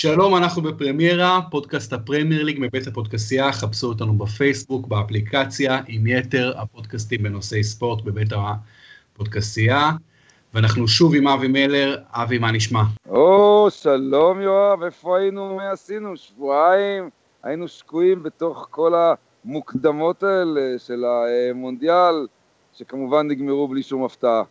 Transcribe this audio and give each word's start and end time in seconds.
שלום, 0.00 0.36
אנחנו 0.36 0.62
בפרמיירה, 0.62 1.40
פודקאסט 1.50 1.92
הפרמייר 1.92 2.44
ליג 2.44 2.56
מבית 2.60 2.86
הפודקסייה, 2.86 3.52
חפשו 3.52 3.86
אותנו 3.86 4.18
בפייסבוק, 4.18 4.86
באפליקציה, 4.86 5.80
עם 5.88 6.06
יתר 6.06 6.52
הפודקאסטים 6.58 7.22
בנושאי 7.22 7.64
ספורט 7.64 8.04
בבית 8.04 8.28
הפודקסייה. 9.14 9.90
ואנחנו 10.54 10.88
שוב 10.88 11.14
עם 11.14 11.28
אבי 11.28 11.48
מלר, 11.48 11.96
אבי, 12.10 12.38
מה 12.38 12.52
נשמע? 12.52 12.82
או, 13.08 13.66
שלום 13.70 14.40
יואב, 14.40 14.82
איפה 14.82 15.18
היינו, 15.18 15.56
מה 15.56 15.70
עשינו? 15.70 16.16
שבועיים, 16.16 17.10
היינו 17.42 17.68
שקועים 17.68 18.22
בתוך 18.22 18.66
כל 18.70 18.92
המוקדמות 19.44 20.22
האלה 20.22 20.78
של 20.78 21.04
המונדיאל, 21.04 22.26
שכמובן 22.72 23.28
נגמרו 23.28 23.68
בלי 23.68 23.82
שום 23.82 24.04
הפתעה. 24.04 24.42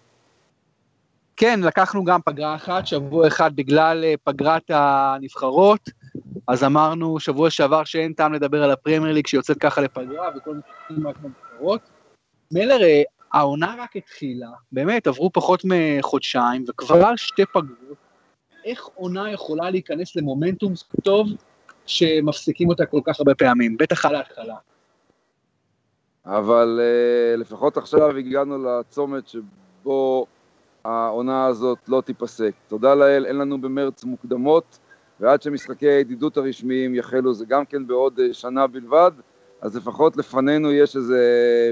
כן, 1.38 1.60
לקחנו 1.64 2.04
גם 2.04 2.20
פגרה 2.26 2.56
אחת, 2.56 2.88
שבוע 2.88 3.28
אחד 3.28 3.56
בגלל 3.56 4.04
אה, 4.04 4.14
פגרת 4.24 4.72
הנבחרות, 4.74 5.90
אז 6.48 6.64
אמרנו 6.64 7.20
שבוע 7.20 7.50
שעבר 7.50 7.84
שאין 7.84 8.14
טעם 8.14 8.34
לדבר 8.34 8.64
על 8.64 8.72
הפרמייר 8.72 9.14
ליג 9.14 9.28
שיוצאת 9.28 9.58
ככה 9.58 9.82
לפגרה 9.82 10.30
וכל 10.38 10.56
מיני 10.90 11.10
נבחרות. 11.10 11.82
מלר, 12.52 12.84
אה, 12.84 13.02
העונה 13.34 13.76
רק 13.80 13.96
התחילה, 13.96 14.50
באמת, 14.72 15.08
עברו 15.08 15.30
פחות 15.34 15.62
מחודשיים, 15.66 16.66
וכבר 16.70 17.16
שתי 17.16 17.46
פגרות. 17.46 17.98
איך 18.66 18.86
עונה 18.96 19.32
יכולה 19.32 19.70
להיכנס 19.70 20.16
למומנטום 20.16 20.74
טוב 21.04 21.28
שמפסיקים 21.86 22.70
אותה 22.70 22.86
כל 22.86 23.02
כך 23.06 23.20
הרבה 23.20 23.36
פעמים, 23.36 23.78
בטח 23.78 24.06
על 24.06 24.16
ההתחלה. 24.16 24.56
אבל 26.26 26.80
uh, 26.80 27.40
לפחות 27.40 27.78
עכשיו 27.78 28.18
הגענו 28.18 28.58
לצומת 28.64 29.28
שבו 29.28 30.26
העונה 30.88 31.46
הזאת 31.46 31.78
לא 31.88 32.02
תיפסק. 32.02 32.52
תודה 32.68 32.96
לאל, 32.96 33.26
אין 33.26 33.38
לנו 33.38 33.62
במרץ 33.62 34.04
מוקדמות, 34.04 34.80
ועד 35.20 35.42
שמשחקי 35.42 35.88
הידידות 35.88 36.38
הרשמיים 36.38 36.96
יחלו, 36.96 37.34
זה 37.34 37.46
גם 37.46 37.66
כן 37.66 37.88
בעוד 37.88 38.20
uh, 38.20 38.34
שנה 38.34 38.68
בלבד, 38.68 39.12
אז 39.62 39.76
לפחות 39.76 40.18
לפנינו 40.18 40.72
יש 40.72 40.96
איזה 40.96 41.22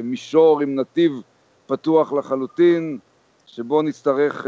מישור 0.03 0.61
עם 0.61 0.75
נתיב 0.75 1.11
פתוח 1.67 2.13
לחלוטין, 2.13 2.97
שבו 3.45 3.81
נצטרך 3.81 4.45
uh, 4.45 4.47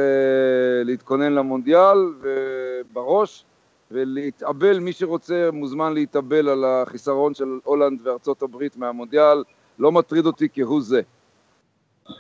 להתכונן 0.83 1.33
למונדיאל 1.33 1.97
ובראש, 2.21 3.45
ולהתאבל, 3.91 4.79
מי 4.79 4.93
שרוצה 4.93 5.49
מוזמן 5.53 5.93
להתאבל 5.93 6.49
על 6.49 6.65
החיסרון 6.65 7.33
של 7.33 7.59
הולנד 7.63 7.99
וארצות 8.03 8.41
הברית 8.41 8.77
מהמונדיאל, 8.77 9.43
לא 9.79 9.91
מטריד 9.91 10.25
אותי 10.25 10.47
כהוא 10.53 10.81
זה. 10.81 11.01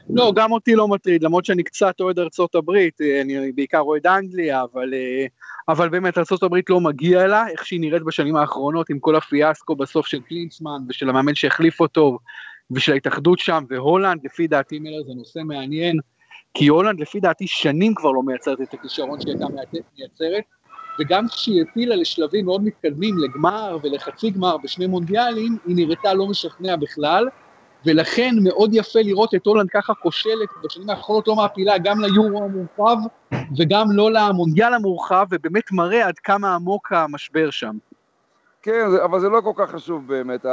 לא, 0.09 0.31
גם 0.35 0.51
אותי 0.51 0.75
לא 0.75 0.87
מטריד, 0.87 1.23
למרות 1.23 1.45
שאני 1.45 1.63
קצת 1.63 1.99
אוהד 1.99 2.19
ארצות 2.19 2.55
הברית, 2.55 3.01
אה, 3.01 3.21
אני 3.21 3.51
בעיקר 3.51 3.79
אוהד 3.79 4.07
אנגליה, 4.07 4.63
אבל, 4.63 4.93
אה, 4.93 5.25
אבל 5.69 5.89
באמת 5.89 6.17
ארצות 6.17 6.43
הברית 6.43 6.69
לא 6.69 6.81
מגיע 6.81 7.27
לה, 7.27 7.47
איך 7.47 7.65
שהיא 7.65 7.79
נראית 7.79 8.03
בשנים 8.03 8.35
האחרונות 8.35 8.89
עם 8.89 8.99
כל 8.99 9.15
הפיאסקו 9.15 9.75
בסוף 9.75 10.07
של 10.07 10.19
קלינצמן 10.19 10.77
ושל 10.89 11.09
המאמן 11.09 11.35
שהחליף 11.35 11.79
אותו, 11.79 12.19
ושל 12.71 12.91
ההתאחדות 12.91 13.39
שם, 13.39 13.63
והולנד, 13.69 14.21
לפי 14.23 14.47
דעתי 14.47 14.79
מילר 14.79 15.03
זה 15.07 15.13
נושא 15.13 15.39
מעניין, 15.45 15.99
כי 16.53 16.67
הולנד 16.67 16.99
לפי 16.99 17.19
דעתי 17.19 17.47
שנים 17.47 17.95
כבר 17.95 18.11
לא 18.11 18.23
מייצרת 18.23 18.61
את 18.61 18.73
הכישרון 18.73 19.21
שהיא 19.21 19.33
הייתה 19.33 19.45
מייצרת, 19.97 20.43
וגם 20.99 21.27
כשהיא 21.27 21.63
העפילה 21.65 21.95
לשלבים 21.95 22.45
מאוד 22.45 22.63
מתקדמים, 22.63 23.17
לגמר 23.17 23.77
ולחצי 23.83 24.29
גמר 24.29 24.57
בשני 24.57 24.87
מונדיאלים, 24.87 25.57
היא 25.65 25.75
נראתה 25.75 26.13
לא 26.13 26.27
משכנע 26.27 26.75
בכלל, 26.75 27.27
ולכן 27.85 28.35
מאוד 28.41 28.69
יפה 28.73 28.99
לראות 28.99 29.35
את 29.35 29.45
הולנד 29.45 29.69
ככה 29.69 29.93
כושלת 29.93 30.49
בשנים 30.63 30.89
האחרונות, 30.89 31.27
לא 31.27 31.35
מעפילה 31.35 31.77
גם 31.77 31.99
ליורו 31.99 32.43
המורחב 32.43 32.97
וגם 33.57 33.91
לא 33.91 34.11
למונדיאל 34.11 34.73
המורחב, 34.73 35.25
ובאמת 35.31 35.71
מראה 35.71 36.07
עד 36.07 36.19
כמה 36.19 36.55
עמוק 36.55 36.91
המשבר 36.91 37.49
שם. 37.49 37.77
כן, 38.61 38.85
אבל 39.03 39.19
זה 39.19 39.29
לא 39.29 39.41
כל 39.41 39.51
כך 39.55 39.71
חשוב 39.71 40.07
באמת, 40.07 40.45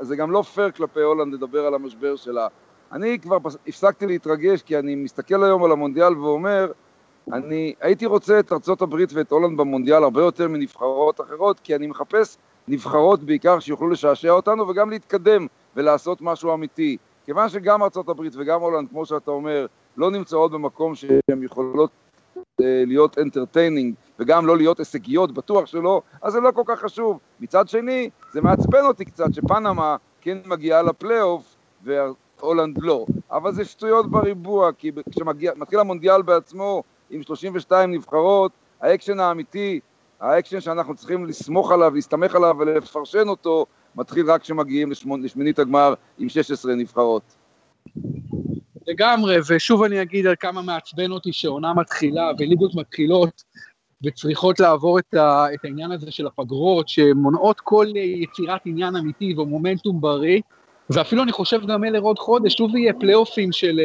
זה 0.00 0.16
גם 0.16 0.30
לא 0.30 0.42
פייר 0.42 0.70
כלפי 0.70 1.00
הולנד 1.00 1.34
לדבר 1.34 1.66
על 1.66 1.74
המשבר 1.74 2.16
שלה. 2.16 2.48
אני 2.92 3.18
כבר 3.18 3.38
הפסקתי 3.68 4.06
להתרגש 4.06 4.62
כי 4.62 4.78
אני 4.78 4.94
מסתכל 4.94 5.44
היום 5.44 5.64
על 5.64 5.72
המונדיאל 5.72 6.18
ואומר, 6.18 6.72
אני 7.32 7.74
הייתי 7.80 8.06
רוצה 8.06 8.38
את 8.38 8.52
ארצות 8.52 8.82
הברית 8.82 9.12
ואת 9.12 9.30
הולנד 9.30 9.58
במונדיאל 9.58 10.02
הרבה 10.02 10.22
יותר 10.22 10.48
מנבחרות 10.48 11.20
אחרות, 11.20 11.60
כי 11.60 11.76
אני 11.76 11.86
מחפש 11.86 12.36
נבחרות 12.68 13.22
בעיקר 13.22 13.60
שיוכלו 13.60 13.90
לשעשע 13.90 14.30
אותנו 14.30 14.68
וגם 14.68 14.90
להתקדם 14.90 15.46
ולעשות 15.76 16.22
משהו 16.22 16.54
אמיתי. 16.54 16.96
כיוון 17.24 17.48
שגם 17.48 17.82
ארצות 17.82 18.08
הברית 18.08 18.32
וגם 18.36 18.60
הולנד, 18.60 18.88
כמו 18.88 19.06
שאתה 19.06 19.30
אומר, 19.30 19.66
לא 19.96 20.10
נמצאות 20.10 20.52
במקום 20.52 20.94
שהן 20.94 21.42
יכולות 21.42 21.90
אה, 22.36 22.82
להיות 22.86 23.18
entertaining 23.18 23.94
וגם 24.18 24.46
לא 24.46 24.56
להיות 24.56 24.78
הישגיות, 24.78 25.32
בטוח 25.32 25.66
שלא, 25.66 26.02
אז 26.22 26.32
זה 26.32 26.40
לא 26.40 26.50
כל 26.50 26.62
כך 26.66 26.80
חשוב. 26.80 27.18
מצד 27.40 27.68
שני, 27.68 28.10
זה 28.32 28.40
מעצבן 28.40 28.84
אותי 28.84 29.04
קצת 29.04 29.34
שפנמה 29.34 29.96
כן 30.20 30.38
מגיעה 30.46 30.82
לפלייאוף 30.82 31.56
והולנד 31.82 32.78
לא. 32.82 33.06
אבל 33.30 33.52
זה 33.52 33.64
שטויות 33.64 34.10
בריבוע, 34.10 34.72
כי 34.72 34.90
כשמתחיל 35.10 35.80
המונדיאל 35.80 36.22
בעצמו 36.22 36.82
עם 37.10 37.22
32 37.22 37.90
נבחרות, 37.90 38.52
האקשן 38.80 39.20
האמיתי, 39.20 39.80
האקשן 40.20 40.60
שאנחנו 40.60 40.94
צריכים 40.94 41.26
לסמוך 41.26 41.72
עליו, 41.72 41.94
להסתמך 41.94 42.34
עליו 42.34 42.56
ולפרשן 42.58 43.28
אותו, 43.28 43.66
מתחיל 43.96 44.30
רק 44.30 44.42
כשמגיעים 44.42 44.92
לשמינית 45.22 45.58
הגמר 45.58 45.94
עם 46.18 46.28
16 46.28 46.74
נבחרות. 46.74 47.22
לגמרי, 48.86 49.36
ושוב 49.48 49.82
אני 49.82 50.02
אגיד 50.02 50.26
על 50.26 50.34
כמה 50.40 50.62
מעצבן 50.62 51.10
אותי 51.10 51.32
שעונה 51.32 51.74
מתחילה 51.74 52.30
וליגות 52.38 52.74
מתחילות 52.74 53.42
וצריכות 54.04 54.60
לעבור 54.60 54.98
את, 54.98 55.14
ה, 55.14 55.46
את 55.54 55.64
העניין 55.64 55.92
הזה 55.92 56.10
של 56.10 56.26
הפגרות, 56.26 56.88
שמונעות 56.88 57.60
כל 57.60 57.86
יצירת 57.96 58.60
עניין 58.64 58.96
אמיתי 58.96 59.34
ומומנטום 59.38 60.00
בריא, 60.00 60.40
ואפילו 60.90 61.22
אני 61.22 61.32
חושב 61.32 61.66
גם 61.66 61.84
אלה 61.84 61.98
עוד 61.98 62.18
חודש, 62.18 62.54
שוב 62.54 62.76
יהיה 62.76 62.92
פלייאופים 62.92 63.52
של... 63.52 63.80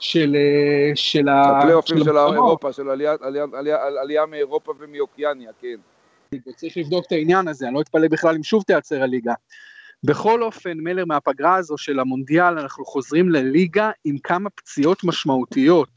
של... 0.00 0.36
של 0.94 1.28
הפלייאופים 1.28 1.98
של, 1.98 2.04
של 2.04 2.16
אירופה, 2.16 2.72
של 2.72 2.90
עלייה, 2.90 3.16
עלייה, 3.20 3.44
עלייה, 3.52 3.78
עלייה 4.00 4.26
מאירופה 4.26 4.72
ומאוקיאניה, 4.78 5.50
כן. 5.60 5.76
צריך 6.56 6.76
לבדוק 6.76 7.06
את 7.06 7.12
העניין 7.12 7.48
הזה, 7.48 7.66
אני 7.66 7.74
לא 7.74 7.80
אתפלא 7.80 8.08
בכלל 8.08 8.34
אם 8.34 8.42
שוב 8.42 8.62
תיעצר 8.62 9.02
הליגה. 9.02 9.34
בכל 10.04 10.42
אופן, 10.42 10.78
מלר, 10.78 11.04
מהפגרה 11.04 11.54
הזו 11.54 11.78
של 11.78 12.00
המונדיאל, 12.00 12.58
אנחנו 12.58 12.84
חוזרים 12.84 13.28
לליגה 13.28 13.90
עם 14.04 14.18
כמה 14.18 14.50
פציעות 14.50 15.04
משמעותיות. 15.04 15.88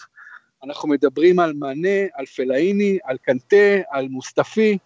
אנחנו 0.64 0.90
מדברים 0.90 1.40
על 1.40 1.54
מאנה, 1.54 2.08
על 2.14 2.26
פלאיני, 2.26 2.98
על 3.04 3.18
קנטה, 3.18 3.82
על 3.90 4.08
מוסטפי, 4.08 4.78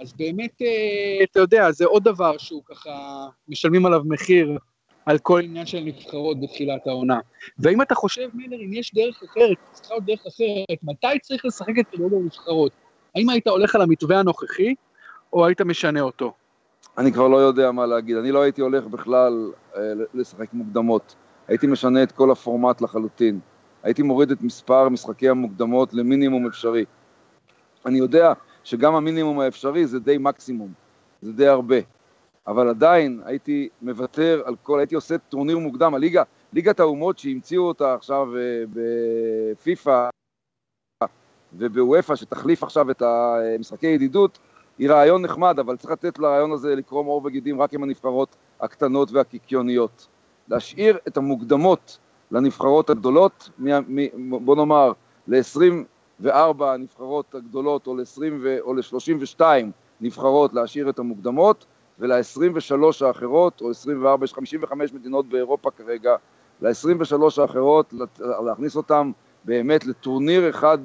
אז 0.00 0.12
באמת, 0.12 0.62
אה, 0.62 1.24
אתה 1.24 1.40
יודע, 1.40 1.72
זה 1.72 1.84
עוד 1.84 2.04
דבר 2.04 2.38
שהוא 2.38 2.62
ככה, 2.64 3.26
משלמים 3.48 3.86
עליו 3.86 4.02
מחיר 4.04 4.58
על 5.10 5.18
כל 5.18 5.40
עניין 5.40 5.66
של 5.66 5.80
נבחרות 5.80 6.40
בתחילת 6.40 6.86
העונה. 6.86 7.18
והאם 7.58 7.82
אתה 7.82 7.94
חושב, 7.94 8.28
מילר, 8.34 8.56
אם 8.66 8.72
יש 8.72 8.94
דרך 8.94 9.22
אחרת, 9.22 9.56
צריכה 9.72 9.94
להיות 9.94 10.04
דרך 10.04 10.26
אחרת, 10.26 10.78
מתי 10.82 11.18
צריך 11.22 11.44
לשחק 11.44 11.78
את 11.80 11.84
כדורגל 11.92 12.16
הנבחרות? 12.16 12.72
האם 13.14 13.28
היית 13.28 13.48
הולך 13.48 13.74
על 13.74 13.82
המתווה 13.82 14.18
הנוכחי, 14.18 14.74
או 15.32 15.46
היית 15.46 15.60
משנה 15.60 16.00
אותו? 16.00 16.32
אני 16.98 17.12
כבר 17.12 17.28
לא 17.28 17.36
יודע 17.36 17.72
מה 17.72 17.86
להגיד. 17.86 18.16
אני 18.16 18.32
לא 18.32 18.42
הייתי 18.42 18.60
הולך 18.60 18.86
בכלל 18.86 19.52
אה, 19.76 19.80
לשחק 20.14 20.52
מוקדמות. 20.52 21.14
הייתי 21.48 21.66
משנה 21.66 22.02
את 22.02 22.12
כל 22.12 22.30
הפורמט 22.30 22.80
לחלוטין. 22.80 23.40
הייתי 23.82 24.02
מוריד 24.02 24.30
את 24.30 24.42
מספר 24.42 24.88
משחקי 24.88 25.28
המוקדמות 25.28 25.94
למינימום 25.94 26.46
אפשרי. 26.46 26.84
אני 27.86 27.98
יודע 27.98 28.32
שגם 28.64 28.94
המינימום 28.94 29.40
האפשרי 29.40 29.86
זה 29.86 30.00
די 30.00 30.18
מקסימום, 30.18 30.72
זה 31.22 31.32
די 31.32 31.46
הרבה. 31.46 31.76
אבל 32.46 32.68
עדיין 32.68 33.20
הייתי 33.24 33.68
מוותר 33.82 34.42
על 34.44 34.56
כל, 34.62 34.78
הייתי 34.78 34.94
עושה 34.94 35.18
טורניר 35.18 35.58
מוקדם, 35.58 35.94
הליגה, 35.94 36.22
ליגת 36.52 36.80
האומות 36.80 37.18
שהמציאו 37.18 37.62
אותה 37.62 37.94
עכשיו 37.94 38.36
אה, 38.36 38.64
בפיפ"א 38.72 40.08
ובוופ"א, 41.52 42.16
שתחליף 42.16 42.62
עכשיו 42.62 42.90
את 42.90 43.02
המשחקי 43.02 43.86
ידידות, 43.86 44.38
היא 44.78 44.90
רעיון 44.90 45.22
נחמד, 45.22 45.58
אבל 45.58 45.76
צריך 45.76 45.92
לתת 45.92 46.18
לרעיון 46.18 46.52
הזה 46.52 46.74
לקרום 46.74 47.06
עור 47.06 47.22
וגידים 47.24 47.62
רק 47.62 47.74
עם 47.74 47.82
הנבחרות 47.82 48.36
הקטנות 48.60 49.12
והקיקיוניות. 49.12 50.06
להשאיר 50.48 50.98
את 51.08 51.16
המוקדמות 51.16 51.98
לנבחרות 52.30 52.90
הגדולות, 52.90 53.50
בוא 54.28 54.56
נאמר, 54.56 54.92
ל-24 55.26 56.28
הנבחרות 56.60 57.34
הגדולות 57.34 57.86
או 57.86 57.94
ל-32 58.74 59.40
נבחרות 60.00 60.54
להשאיר 60.54 60.90
את 60.90 60.98
המוקדמות, 60.98 61.66
ול-23 62.00 63.06
האחרות, 63.06 63.60
או 63.60 63.70
24, 63.70 64.24
יש 64.24 64.34
55 64.34 64.92
מדינות 64.92 65.26
באירופה 65.28 65.70
כרגע, 65.70 66.16
ל-23 66.62 67.42
האחרות 67.42 67.94
להכניס 68.46 68.76
אותם 68.76 69.12
באמת 69.44 69.86
לטורניר 69.86 70.50
אחד 70.50 70.78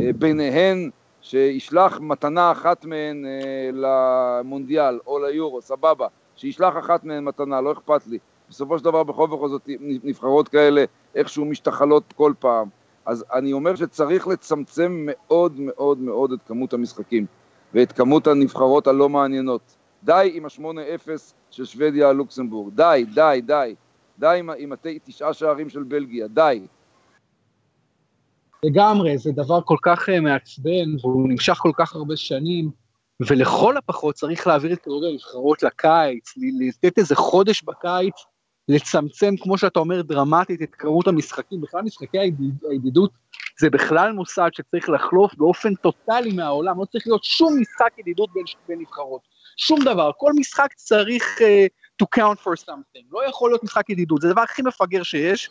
אה, 0.00 0.10
ביניהן, 0.18 0.90
שישלח 1.20 2.00
מתנה 2.00 2.52
אחת 2.52 2.84
מהן 2.84 3.24
אה, 3.26 3.70
למונדיאל 3.72 4.98
או 5.06 5.18
ליורו, 5.18 5.62
סבבה, 5.62 6.06
שישלח 6.36 6.78
אחת 6.78 7.04
מהן 7.04 7.24
מתנה, 7.24 7.60
לא 7.60 7.72
אכפת 7.72 8.06
לי. 8.06 8.18
בסופו 8.50 8.78
של 8.78 8.84
דבר 8.84 9.02
בכל 9.02 9.26
בכל 9.26 9.48
זאת 9.48 9.68
נבחרות 9.80 10.48
כאלה 10.48 10.84
איכשהו 11.14 11.44
משתחלות 11.44 12.12
כל 12.16 12.32
פעם. 12.38 12.68
אז 13.06 13.24
אני 13.32 13.52
אומר 13.52 13.76
שצריך 13.76 14.28
לצמצם 14.28 15.06
מאוד 15.06 15.60
מאוד 15.60 15.98
מאוד 15.98 16.32
את 16.32 16.38
כמות 16.46 16.72
המשחקים. 16.72 17.26
ואת 17.74 17.92
כמות 17.92 18.26
הנבחרות 18.26 18.86
הלא 18.86 19.08
מעניינות. 19.08 19.77
די 20.02 20.30
עם 20.34 20.44
ה-8-0 20.44 21.08
של 21.50 21.64
שוודיה 21.64 22.08
על 22.08 22.16
לוקסמבורג, 22.16 22.74
די, 22.74 23.04
די, 23.14 23.40
די. 23.46 23.74
די 24.18 24.36
עם, 24.38 24.50
עם 24.58 24.72
התשעה 24.72 25.34
שערים 25.34 25.70
של 25.70 25.82
בלגיה, 25.82 26.28
די. 26.28 26.66
לגמרי, 28.62 29.18
זה 29.18 29.32
דבר 29.32 29.60
כל 29.64 29.76
כך 29.82 30.08
uh, 30.08 30.20
מעצבן, 30.20 30.96
והוא 31.00 31.28
נמשך 31.28 31.54
כל 31.54 31.72
כך 31.76 31.94
הרבה 31.94 32.16
שנים, 32.16 32.70
ולכל 33.20 33.76
הפחות 33.76 34.14
צריך 34.14 34.46
להעביר 34.46 34.72
את 34.72 34.78
כדורגל 34.78 35.08
הנבחרות 35.08 35.62
לקיץ, 35.62 36.34
לתת 36.60 36.98
איזה 36.98 37.16
חודש 37.16 37.62
בקיץ, 37.62 38.14
לצמצם, 38.68 39.34
כמו 39.40 39.58
שאתה 39.58 39.80
אומר, 39.80 40.02
דרמטית 40.02 40.62
את 40.62 40.74
כמות 40.74 41.08
המשחקים, 41.08 41.60
בכלל 41.60 41.82
משחקי 41.82 42.18
הידידות 42.70 43.10
זה 43.60 43.70
בכלל 43.70 44.12
מוסד 44.12 44.48
שצריך 44.52 44.88
לחלוף 44.88 45.34
באופן 45.34 45.74
טוטאלי 45.74 46.32
מהעולם, 46.32 46.80
לא 46.80 46.84
צריך 46.84 47.06
להיות 47.06 47.24
שום 47.24 47.60
משחק 47.60 47.98
ידידות 47.98 48.30
בין, 48.34 48.44
בין 48.68 48.78
נבחרות, 48.80 49.20
שום 49.58 49.80
דבר, 49.84 50.10
כל 50.16 50.32
משחק 50.36 50.72
צריך 50.72 51.38
uh, 51.38 52.02
to 52.02 52.06
count 52.20 52.38
for 52.44 52.64
something, 52.66 53.02
לא 53.12 53.28
יכול 53.28 53.50
להיות 53.50 53.64
משחק 53.64 53.90
ידידות, 53.90 54.20
זה 54.20 54.28
הדבר 54.28 54.40
הכי 54.40 54.62
מפגר 54.62 55.02
שיש. 55.02 55.50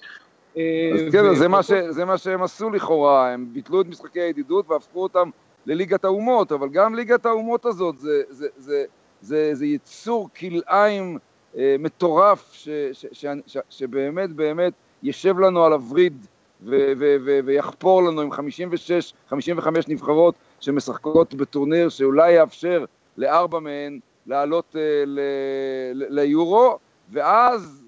אז 0.54 0.60
uh, 0.60 1.12
כן, 1.12 1.36
זה, 1.36 1.48
מה 1.48 1.64
ש, 1.64 1.72
זה 1.90 2.06
מה 2.06 2.18
שהם 2.18 2.44
עשו 2.44 2.70
לכאורה, 2.70 3.34
הם 3.34 3.48
ביטלו 3.54 3.82
את 3.82 3.86
משחקי 3.88 4.20
הידידות 4.22 4.70
והפכו 4.70 5.04
אותם 5.04 5.30
לליגת 5.66 6.06
האומות, 6.06 6.52
אבל 6.52 6.70
גם 6.70 6.96
ליגת 6.96 7.26
האומות 7.26 7.66
הזאת 7.66 7.98
זה, 7.98 8.22
זה, 8.30 8.48
זה, 8.58 8.58
זה, 8.58 8.86
זה, 9.22 9.56
זה 9.56 9.66
יצור 9.66 10.30
כלאיים 10.40 11.18
אה, 11.58 11.76
מטורף, 11.80 12.50
ש, 12.54 12.70
ש, 12.94 13.06
ש, 13.12 13.26
ש, 13.48 13.58
שבאמת 13.70 14.30
באמת 14.30 14.74
יושב 15.04 15.40
לנו 15.40 15.66
על 15.66 15.74
הווריד 15.74 16.28
ו- 16.62 16.92
ו- 16.98 17.16
ו- 17.26 17.40
ויחפור 17.46 18.04
לנו 18.04 18.22
עם 18.22 18.32
56, 18.32 19.14
55 19.30 19.88
נבחרות 19.88 20.36
שמשחקות 20.60 21.34
בטורניר 21.34 21.90
שאולי 21.90 22.32
יאפשר 22.32 22.86
לארבע 23.18 23.60
מהן 23.60 24.00
לעלות 24.26 24.76
ל- 25.06 26.04
ליורו, 26.10 26.80
ואז, 27.10 27.86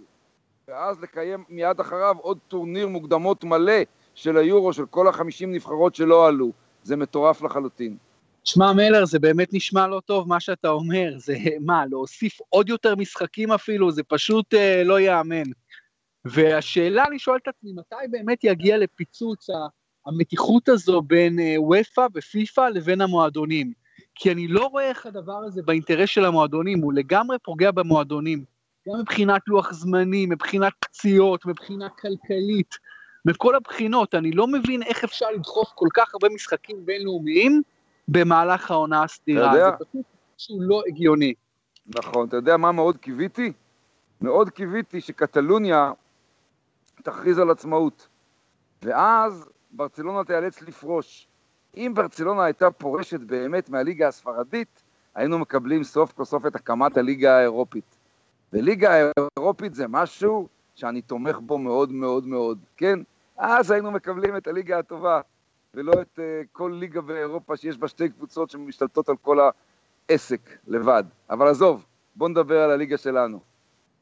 ואז 0.68 1.02
לקיים 1.02 1.44
מיד 1.50 1.80
אחריו 1.80 2.16
עוד 2.22 2.38
טורניר 2.48 2.88
מוקדמות 2.88 3.44
מלא 3.44 3.82
של 4.16 4.38
היורו, 4.38 4.74
של 4.74 4.86
כל 4.86 5.08
החמישים 5.08 5.52
נבחרות 5.52 5.96
שלא 5.96 6.28
עלו. 6.28 6.52
זה 6.84 6.96
מטורף 6.96 7.42
לחלוטין. 7.42 7.98
שמע 8.44 8.74
מלר, 8.74 9.06
זה 9.06 9.20
באמת 9.20 9.54
נשמע 9.54 9.88
לא 9.88 10.02
טוב 10.06 10.28
מה 10.28 10.40
שאתה 10.40 10.70
אומר, 10.70 11.14
זה 11.18 11.36
מה, 11.60 11.86
להוסיף 11.86 12.38
עוד 12.50 12.70
יותר 12.70 12.96
משחקים 12.96 13.52
אפילו, 13.52 13.92
זה 13.92 14.04
פשוט 14.04 14.54
אה, 14.54 14.84
לא 14.84 15.00
ייאמן. 15.00 15.44
והשאלה, 16.26 17.04
אני 17.08 17.20
שואל 17.20 17.38
את 17.44 17.48
עצמי, 17.48 17.72
מתי 17.74 18.08
באמת 18.12 18.44
יגיע 18.44 18.78
לפיצוץ 18.78 19.48
המתיחות 20.06 20.70
הזו 20.70 21.02
בין 21.02 21.40
אה, 21.40 21.56
וופא 21.58 22.08
ופיפא 22.14 22.62
לבין 22.62 23.02
המועדונים? 23.02 23.74
כי 24.20 24.32
אני 24.32 24.48
לא 24.48 24.66
רואה 24.66 24.90
איך 24.90 25.06
הדבר 25.06 25.38
הזה 25.46 25.62
באינטרס 25.62 26.10
של 26.10 26.26
המועדונים, 26.26 26.80
הוא 26.80 26.94
לגמרי 26.94 27.38
פוגע 27.44 27.72
במועדונים. 27.72 28.44
גם 28.88 29.00
מבחינת 29.00 29.42
לוח 29.48 29.74
זמנים, 29.74 30.30
מבחינת 30.30 30.74
פציעות, 30.80 31.46
מבחינה 31.46 31.90
כלכלית, 31.90 32.76
מכל 33.26 33.56
הבחינות. 33.56 34.16
אני 34.16 34.32
לא 34.32 34.48
מבין 34.48 34.84
איך 34.84 35.04
אפשר 35.04 35.26
לדחוף 35.32 35.70
כל 35.76 35.88
כך 35.94 36.14
הרבה 36.14 36.30
משחקים 36.30 36.86
בינלאומיים 36.86 37.62
במהלך 38.08 38.72
העונה 38.72 39.04
הסדירה. 39.04 39.54
זה 39.54 39.86
פשוט 39.86 40.06
משהו 40.38 40.62
לא 40.62 40.82
הגיוני. 40.88 41.34
נכון, 41.96 42.28
אתה 42.28 42.36
יודע 42.36 42.58
מה 42.58 42.72
מאוד 42.72 42.98
קיוויתי? 42.98 43.54
מאוד 44.22 44.50
קיוויתי 44.50 45.02
שקטלוניה 45.02 45.92
תכריז 47.04 47.40
על 47.40 47.50
עצמאות. 47.50 48.08
ואז 48.82 49.50
ברצלונה 49.72 50.24
תיאלץ 50.24 50.62
לפרוש. 50.62 51.29
אם 51.78 51.92
ברצלונה 51.96 52.44
הייתה 52.44 52.72
פורשת 52.72 53.20
באמת 53.20 53.70
מהליגה 53.70 54.08
הספרדית, 54.08 54.84
היינו 55.16 55.40
מקבלים 55.40 55.84
סוף 55.84 56.12
כל 56.12 56.26
סוף 56.26 56.46
את 56.46 56.56
הקמת 56.56 56.98
הליגה 56.98 57.38
האירופית. 57.38 57.98
וליגה 58.54 59.12
האירופית 59.38 59.76
זה 59.76 59.88
משהו 59.88 60.48
שאני 60.76 61.02
תומך 61.02 61.38
בו 61.40 61.58
מאוד 61.58 61.92
מאוד 61.92 62.28
מאוד, 62.28 62.60
כן? 62.78 63.00
אז 63.38 63.72
היינו 63.72 63.92
מקבלים 63.92 64.38
את 64.38 64.48
הליגה 64.48 64.80
הטובה, 64.80 65.22
ולא 65.74 65.92
את 66.02 66.20
uh, 66.20 66.48
כל 66.52 66.76
ליגה 66.80 67.02
באירופה 67.02 67.58
שיש 67.58 67.78
בה 67.78 67.88
שתי 67.88 68.10
קבוצות 68.10 68.50
שמשתלטות 68.50 69.10
על 69.10 69.16
כל 69.22 69.38
העסק 70.10 70.50
לבד. 70.68 71.04
אבל 71.30 71.48
עזוב, 71.48 71.86
בוא 72.16 72.30
נדבר 72.30 72.62
על 72.62 72.72
הליגה 72.72 72.98
שלנו. 72.98 73.40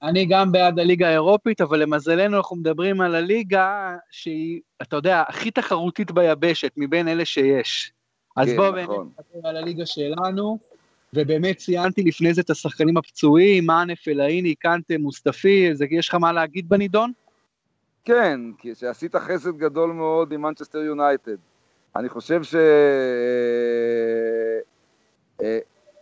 אני 0.04 0.26
גם 0.26 0.52
בעד 0.52 0.80
הליגה 0.80 1.08
האירופית, 1.08 1.62
אבל 1.62 1.80
למזלנו 1.80 2.38
אנחנו 2.38 2.56
מדברים 2.56 3.02
על 3.02 3.16
הליגה 3.16 3.96
שהיא, 4.12 4.62
אתה 4.82 4.96
יודע, 4.96 5.24
הכי 5.28 5.52
תחרותית 5.52 6.12
ביבשת 6.12 6.72
מבין 6.78 7.08
אלה 7.08 7.26
שיש. 7.26 7.92
אז 8.38 8.50
כן, 8.50 8.56
בואו 8.56 8.74
באמת 8.74 8.90
נכון. 8.90 9.10
נדבר 9.20 9.50
על 9.50 9.58
הליגה 9.58 9.86
שלנו, 9.86 10.58
ובאמת 11.14 11.58
ציינתי 11.58 12.04
לפני 12.04 12.34
זה 12.34 12.42
את 12.42 12.50
השחקנים 12.50 12.98
הפצועים, 12.98 13.66
מאנה, 13.66 13.96
פלאייני, 13.96 14.56
קנטה, 14.56 14.94
מוסטפי, 15.00 15.70
יש 15.92 16.10
לך 16.10 16.16
מה 16.16 16.32
להגיד 16.32 16.70
בנידון? 16.70 17.12
כן, 18.06 18.40
כי 18.58 18.76
שעשית 18.76 19.16
חסד 19.16 19.58
גדול 19.58 19.92
מאוד 19.92 20.32
עם 20.32 20.42
מנצ'סטר 20.42 20.78
יונייטד. 20.78 21.36
אני 21.96 22.10
חושב 22.10 22.44
ש... 22.44 22.56
אה, 25.42 25.60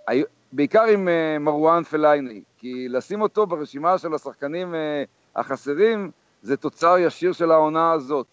אה, 0.09 0.21
בעיקר 0.51 0.83
עם 0.83 1.07
אה, 1.07 1.39
מרואן 1.39 1.83
פלאייני, 1.83 2.41
כי 2.65 2.89
לשים 2.89 3.21
אותו 3.21 3.47
ברשימה 3.47 3.97
של 3.97 4.13
השחקנים 4.13 4.75
אה, 4.75 5.03
החסרים 5.35 6.11
זה 6.41 6.57
תוצר 6.57 6.97
ישיר 6.97 7.33
של 7.33 7.51
העונה 7.51 7.91
הזאת. 7.91 8.27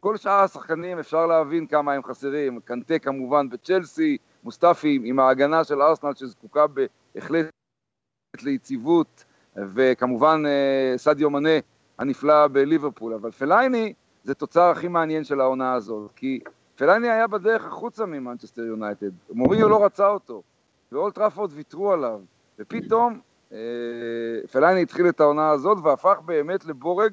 כל 0.00 0.16
שאר 0.16 0.40
השחקנים 0.40 0.98
אפשר 0.98 1.26
להבין 1.26 1.66
כמה 1.66 1.92
הם 1.92 2.02
חסרים, 2.02 2.60
קנטה 2.60 2.98
כמובן 2.98 3.48
בצ'לסי, 3.48 4.16
מוסטפי 4.44 5.00
עם 5.04 5.20
ההגנה 5.20 5.64
של 5.64 5.82
ארסנל 5.82 6.14
שזקוקה 6.14 6.66
בהחלט 7.14 7.46
ליציבות, 8.42 9.24
וכמובן 9.56 10.42
אה, 10.46 10.98
סדיו 10.98 11.30
מנה 11.30 11.58
הנפלא 11.98 12.46
בליברפול, 12.46 13.14
אבל 13.14 13.30
פלייני 13.30 13.92
זה 14.24 14.34
תוצר 14.34 14.70
הכי 14.70 14.88
מעניין 14.88 15.24
של 15.24 15.40
העונה 15.40 15.72
הזאת, 15.72 16.10
כי 16.16 16.40
פלייני 16.76 17.08
היה 17.08 17.26
בדרך 17.26 17.66
החוצה 17.66 18.06
ממנצ'סטר 18.06 18.62
יונייטד, 18.62 19.10
מוריניו 19.30 19.68
לא 19.68 19.84
רצה 19.84 20.08
אותו, 20.08 20.42
ואולד 20.92 21.14
טראפורד 21.14 21.50
ויתרו 21.54 21.92
עליו, 21.92 22.20
ופתאום 22.58 23.20
אה, 23.52 23.58
פלייני 24.52 24.82
התחיל 24.82 25.08
את 25.08 25.20
העונה 25.20 25.50
הזאת 25.50 25.78
והפך 25.84 26.18
באמת 26.24 26.64
לבורג 26.64 27.12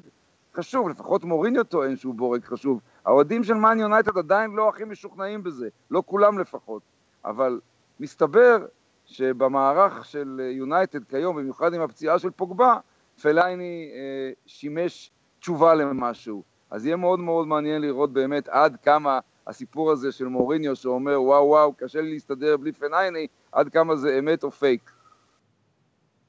חשוב, 0.54 0.88
לפחות 0.88 1.24
מוריניו 1.24 1.64
טוען 1.64 1.96
שהוא 1.96 2.14
בורג 2.14 2.44
חשוב. 2.44 2.80
האוהדים 3.04 3.44
של 3.44 3.54
מאן 3.54 3.80
יונייטד 3.80 4.18
עדיין 4.18 4.50
לא 4.50 4.68
הכי 4.68 4.84
משוכנעים 4.84 5.42
בזה, 5.42 5.68
לא 5.90 6.02
כולם 6.06 6.38
לפחות, 6.38 6.82
אבל 7.24 7.60
מסתבר 8.00 8.66
שבמערך 9.06 10.04
של 10.04 10.40
יונייטד 10.52 11.04
כיום, 11.04 11.36
במיוחד 11.36 11.74
עם 11.74 11.80
הפציעה 11.80 12.18
של 12.18 12.30
פוגבה, 12.30 12.76
פלייני 13.22 13.90
אה, 13.94 14.32
שימש 14.46 15.10
תשובה 15.40 15.74
למשהו. 15.74 16.42
אז 16.70 16.86
יהיה 16.86 16.96
מאוד 16.96 17.20
מאוד 17.20 17.46
מעניין 17.46 17.82
לראות 17.82 18.12
באמת 18.12 18.48
עד 18.48 18.76
כמה 18.82 19.18
הסיפור 19.46 19.90
הזה 19.90 20.12
של 20.12 20.26
מוריניו 20.26 20.76
שאומר 20.76 21.22
וואו 21.22 21.46
וואו 21.46 21.72
קשה 21.72 22.00
לי 22.00 22.12
להסתדר 22.12 22.56
בלי 22.56 22.72
פלייני, 22.72 23.26
עד 23.52 23.68
כמה 23.68 23.96
זה 23.96 24.18
אמת 24.18 24.44
או 24.44 24.50
פייק. 24.50 24.90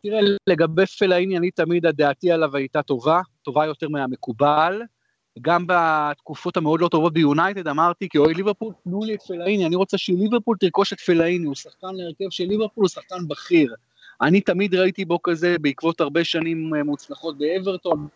תראה, 0.03 0.19
לגבי 0.47 0.85
פלאיני, 0.85 1.37
אני 1.37 1.51
תמיד, 1.51 1.85
הדעתי 1.85 2.31
עליו 2.31 2.55
הייתה 2.55 2.81
טובה, 2.81 3.21
טובה 3.41 3.65
יותר 3.65 3.89
מהמקובל. 3.89 4.81
גם 5.41 5.65
בתקופות 5.67 6.57
המאוד 6.57 6.81
לא 6.81 6.87
טובות 6.87 7.13
ביונייטד 7.13 7.67
אמרתי, 7.67 8.09
כי 8.09 8.17
אוי 8.17 8.33
ליברפול, 8.33 8.73
תנו 8.83 9.03
לי 9.03 9.15
את 9.15 9.21
פלאיני, 9.21 9.65
אני 9.65 9.75
רוצה 9.75 9.97
שליברפול 9.97 10.57
תרכוש 10.59 10.93
את 10.93 10.99
פלאיני, 10.99 11.45
הוא 11.45 11.55
שחקן 11.55 11.87
להרכב 11.93 12.29
של 12.29 12.43
ליברפול, 12.43 12.83
הוא 12.83 12.89
שחקן 12.89 13.27
בכיר. 13.27 13.75
אני 14.21 14.41
תמיד 14.41 14.75
ראיתי 14.75 15.05
בו 15.05 15.21
כזה 15.21 15.55
בעקבות 15.61 16.01
הרבה 16.01 16.23
שנים 16.23 16.75
אה, 16.75 16.83
מוצלחות 16.83 17.37
באברטון, 17.37 18.07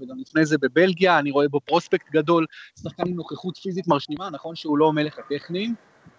וגם 0.00 0.18
לפני 0.18 0.46
זה 0.46 0.58
בבלגיה, 0.58 1.18
אני 1.18 1.30
רואה 1.30 1.48
בו 1.48 1.60
פרוספקט 1.60 2.10
גדול, 2.10 2.46
שחקן 2.82 3.02
עם 3.08 3.14
נוכחות 3.14 3.56
פיזית 3.56 3.88
מרשימה, 3.88 4.30
נכון 4.30 4.56
שהוא 4.56 4.78
לא 4.78 4.92
מלך 4.92 5.18
הטכניים, 5.18 5.74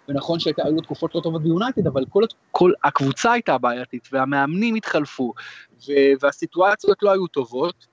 ונכון 0.08 0.38
שהיו 0.38 0.80
תקופות 0.82 1.14
לא 1.14 1.20
טובות 1.20 1.42
ביונייטד, 1.42 1.86
אבל 1.86 2.04
כל, 2.08 2.24
כל 2.50 2.72
הקבוצה 2.84 3.32
הייתה 3.32 3.58
בעייתית, 3.58 4.08
והמאמנים 4.12 4.74
התחלפו, 4.74 5.32
והסיטואציות 6.20 7.02
לא 7.02 7.12
היו 7.12 7.26
טובות, 7.26 7.86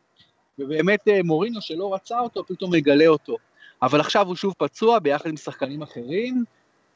ובאמת 0.60 1.08
אה, 1.08 1.24
מורינו 1.24 1.62
שלא 1.62 1.94
רצה 1.94 2.20
אותו, 2.20 2.44
פתאום 2.48 2.74
מגלה 2.74 3.08
אותו. 3.08 3.38
אבל 3.82 4.00
עכשיו 4.00 4.28
הוא 4.28 4.36
שוב 4.36 4.54
פצוע 4.58 5.00
ביחד 5.00 5.30
עם 5.30 5.38
שחקנים 5.38 5.82
אחרים, 5.82 6.44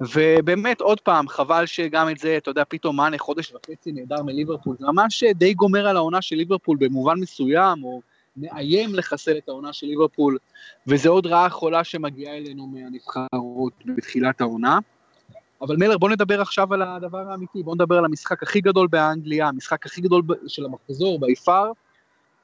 ובאמת, 0.02 0.82
עוד 0.82 1.02
פעם, 1.02 1.28
חבל 1.28 1.66
שגם 1.66 2.10
את 2.10 2.18
זה, 2.18 2.38
אתה 2.38 2.52
יודע, 2.52 2.64
פתאום 2.68 2.96
מאנה 2.96 3.18
חודש 3.18 3.54
וחצי 3.54 3.92
נהדר 3.92 4.24
מליברפול, 4.24 4.76
זה 4.80 4.86
ממש 4.86 5.24
די 5.24 5.54
גומר 5.54 5.88
על 5.88 5.98
העונה 5.98 6.22
של 6.22 6.36
ליברפול 6.36 6.78
במובן 6.80 7.20
מסוים, 7.20 7.84
או 7.84 8.02
מאיים 8.38 8.96
לחסל 8.96 9.38
את 9.38 9.50
העונה 9.50 9.74
של 9.74 9.88
ליברפול, 9.88 10.38
וזה 10.88 11.10
עוד 11.10 11.28
רעה 11.28 11.50
חולה 11.50 11.84
שמגיעה 11.84 12.38
אלינו 12.38 12.68
מהנבחרות 12.68 13.74
בתחילת 13.86 14.42
העונה. 14.42 14.80
אבל 15.62 15.76
מלר, 15.78 15.98
בוא 15.98 16.10
נדבר 16.10 16.42
עכשיו 16.42 16.74
על 16.74 16.82
הדבר 16.82 17.32
האמיתי, 17.32 17.64
בוא 17.64 17.76
נדבר 17.76 17.98
על 17.98 18.06
המשחק 18.06 18.44
הכי 18.44 18.62
גדול 18.62 18.88
באנגליה, 18.88 19.48
המשחק 19.48 19.86
הכי 19.86 20.02
גדול 20.02 20.22
של 20.48 20.66
המחזור, 20.66 21.20
ביפר, 21.20 21.72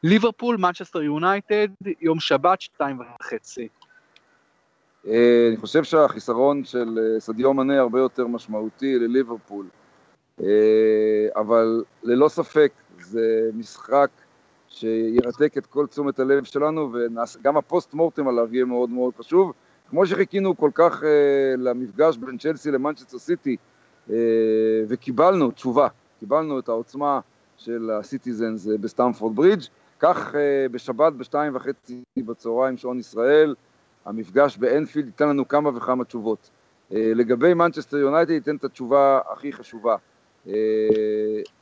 ליברפול, 0.04 0.58
מנצ'סטר 0.58 1.02
יונייטד, 1.02 1.68
יום 2.02 2.20
שבת, 2.20 2.62
שתיים 2.62 3.00
וחצי. 3.00 3.68
אה, 5.08 5.48
אני 5.50 5.58
חושב 5.58 5.84
שהחיסרון 5.84 6.64
של 6.64 7.00
אה, 7.00 7.20
סדיו 7.20 7.54
מנה 7.54 7.80
הרבה 7.80 8.00
יותר 8.00 8.28
משמעותי 8.28 9.00
לליברפול, 9.00 9.66
אבל 11.36 11.84
ללא 12.04 12.30
ספק 12.30 12.72
זה 13.00 13.50
משחק 13.54 14.10
שירתק 14.68 15.58
את 15.58 15.66
כל 15.66 15.88
תשומת 15.88 16.20
הלב 16.20 16.44
שלנו, 16.44 16.94
וגם 16.94 17.58
ה 17.58 17.65
post 17.65 17.94
mortem 17.94 18.28
עליו 18.28 18.56
יהיה 18.56 18.66
מאוד 18.66 18.90
מאוד 18.90 19.14
חשוב. 19.20 19.54
כמו 19.94 20.06
שחיכינו 20.06 20.58
כל 20.58 20.70
כך 20.74 21.04
למפגש 21.58 22.18
בין 22.18 22.38
צ'לסי 22.38 22.72
למנצ'סטר 22.72 23.18
סיטי, 23.18 23.58
וקיבלנו 24.88 25.52
תשובה, 25.52 25.88
קיבלנו 26.20 26.60
את 26.60 26.70
העוצמה 26.70 27.20
של 27.58 27.92
הסיטיזנס 27.92 28.68
בסטמפורד 28.82 29.36
ברידג', 29.36 29.64
כך 30.00 30.36
בשבת 30.72 31.14
בשתיים 31.14 31.56
וחצי 31.56 32.04
בצהריים 32.18 32.78
שעון 32.78 33.00
ישראל, 33.00 33.56
המפגש 34.06 34.58
באנפילד 34.58 35.06
ייתן 35.06 35.30
לנו 35.30 35.48
כמה 35.48 35.78
וכמה 35.78 36.04
תשובות. 36.04 36.50
אה, 36.94 37.12
לגבי 37.16 37.54
מנצ'סטר 37.54 37.98
יונייטד 37.98 38.32
ייתן 38.32 38.56
את 38.56 38.64
התשובה 38.64 39.20
הכי 39.30 39.54
חשובה. 39.54 39.96
אה, 40.48 40.54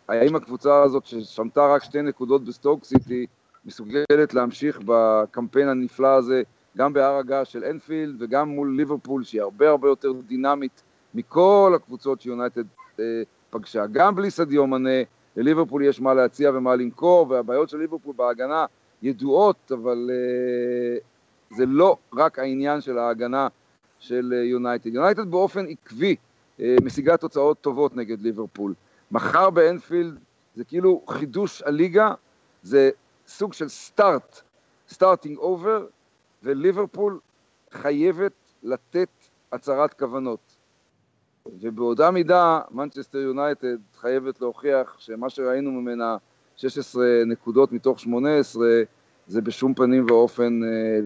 האם 0.08 0.36
הקבוצה 0.36 0.84
הזאת 0.84 1.06
ששמטה 1.06 1.74
רק 1.74 1.84
שתי 1.84 2.02
נקודות 2.02 2.46
בסטוק 2.46 2.86
סיטי 2.86 3.26
מסוגלת 3.66 4.34
להמשיך 4.34 4.80
בקמפיין 4.86 5.68
הנפלא 5.68 6.08
הזה 6.08 6.44
גם 6.78 6.94
בהר 6.94 7.18
הגעש 7.18 7.52
של 7.52 7.64
אנפילד 7.64 8.16
וגם 8.20 8.50
מול 8.50 8.76
ליברפול 8.78 9.24
שהיא 9.24 9.42
הרבה 9.42 9.70
הרבה 9.70 9.88
יותר 9.88 10.12
דינמית 10.28 10.84
מכל 11.14 11.74
הקבוצות 11.76 12.22
שיונייטד 12.22 12.64
אה, 13.00 13.06
פגשה. 13.50 13.86
גם 13.92 14.16
בלי 14.16 14.32
סדיו 14.32 14.68
מנה 14.68 15.04
לליברפול 15.36 15.84
יש 15.84 16.02
מה 16.02 16.14
להציע 16.14 16.52
ומה 16.54 16.76
למכור 16.76 17.26
והבעיות 17.30 17.70
של 17.70 17.78
ליברפול 17.78 18.14
בהגנה 18.18 18.66
ידועות 19.02 19.72
אבל 19.72 20.10
זה 21.50 21.66
לא 21.66 21.98
רק 22.14 22.40
העניין 22.40 22.82
של 22.82 22.98
ההגנה 22.98 23.48
של 24.00 24.34
יונייטד. 24.46 24.96
יונייטד 24.96 25.32
באופן 25.32 25.66
עקבי 25.70 26.16
אה, 26.60 26.76
משיגה 26.84 27.18
תוצאות 27.18 27.62
טובות 27.62 27.96
נגד 27.96 28.22
ליברפול. 28.22 28.74
מחר 29.12 29.50
באנפילד 29.50 30.20
זה 30.56 30.64
כאילו 30.64 31.02
חידוש 31.10 31.62
הליגה, 31.62 32.14
זה 32.64 32.90
סוג 33.28 33.54
של 33.54 33.68
start, 33.68 34.42
starting 34.90 35.38
over, 35.38 35.86
וליברפול 36.44 37.20
חייבת 37.72 38.34
לתת 38.64 39.10
הצהרת 39.52 39.94
כוונות. 39.94 40.58
ובאותה 41.46 42.12
מידה, 42.12 42.62
מנצ'סטר 42.72 43.18
יונייטד 43.18 43.78
חייבת 43.96 44.42
להוכיח 44.42 45.00
שמה 45.00 45.30
שראינו 45.30 45.72
ממנה 45.72 46.18
16 46.56 47.04
נקודות 47.26 47.72
מתוך 47.72 48.00
18, 48.00 48.68
זה 49.28 49.42
בשום 49.42 49.74
פנים 49.74 50.06
ואופן 50.10 50.64
אה, 50.64 51.00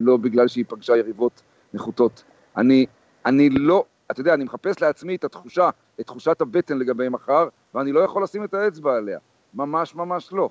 לא 0.00 0.16
בגלל 0.16 0.48
שהיא 0.48 0.64
פגשה 0.68 0.96
יריבות 0.96 1.42
נחותות. 1.74 2.24
אני, 2.56 2.86
אני 3.26 3.48
לא, 3.50 3.84
אתה 4.10 4.20
יודע, 4.20 4.34
אני 4.34 4.44
מחפש 4.44 4.82
לעצמי 4.82 5.16
את 5.16 5.24
התחושה, 5.24 5.70
את 6.00 6.06
תחושת 6.06 6.40
הבטן 6.40 6.78
לגבי 6.78 7.08
מחר, 7.08 7.48
ואני 7.74 7.92
לא 7.92 8.00
יכול 8.00 8.22
לשים 8.22 8.44
את 8.44 8.54
האצבע 8.54 8.96
עליה. 8.96 9.18
ממש 9.54 9.94
ממש 9.94 10.32
לא. 10.32 10.50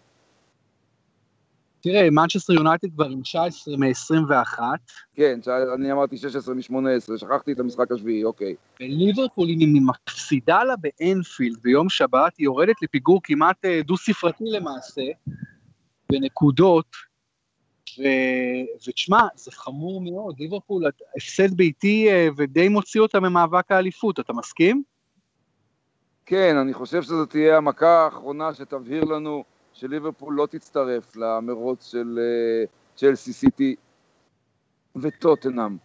תראה, 1.82 2.10
מנצ'סטר 2.10 2.54
יונייטד 2.54 2.88
כבר 2.94 3.06
עם 3.06 3.22
19 3.22 3.78
מ-21. 3.78 4.60
כן, 5.14 5.40
אני 5.76 5.92
אמרתי 5.92 6.18
16 6.18 6.56
מ-18, 6.56 7.18
שכחתי 7.18 7.52
את 7.52 7.60
המשחק 7.60 7.92
השביעי, 7.92 8.24
אוקיי. 8.24 8.56
וליברפול, 8.80 9.48
אם 9.50 9.60
היא 9.60 9.82
מפסידה 9.82 10.64
לה 10.64 10.74
באנפילד 10.76 11.58
ביום 11.64 11.90
שבת, 11.90 12.38
היא 12.38 12.46
יורדת 12.46 12.82
לפיגור 12.82 13.20
כמעט 13.24 13.66
אה, 13.66 13.82
דו-ספרתי 13.86 14.44
למעשה, 14.48 15.02
בנקודות, 16.12 16.96
ו- 18.00 18.88
ותשמע, 18.88 19.22
זה 19.36 19.52
חמור 19.52 20.02
מאוד, 20.02 20.36
ליברפול, 20.40 20.84
הפסד 21.18 21.54
ביתי 21.54 22.10
אה, 22.10 22.28
ודי 22.38 22.70
מוציא 22.70 23.02
אותה 23.02 23.20
ממאבק 23.20 23.72
האליפות, 23.72 24.20
אתה 24.20 24.34
מסכים? 24.34 24.84
כן, 26.26 26.58
אני 26.58 26.74
חושב 26.74 27.04
שזו 27.04 27.26
תהיה 27.26 27.58
המכה 27.58 28.06
האחרונה 28.06 28.54
שתבהיר 28.54 29.04
לנו 29.04 29.44
שליברפול 29.74 30.34
לא 30.34 30.48
תצטרף 30.51 31.16
למרוץ 31.16 31.92
של 31.92 32.20
אה, 32.20 32.66
צ'לסי 32.96 33.34
סיטי 33.34 33.75
וטוטנאם, 34.96 35.78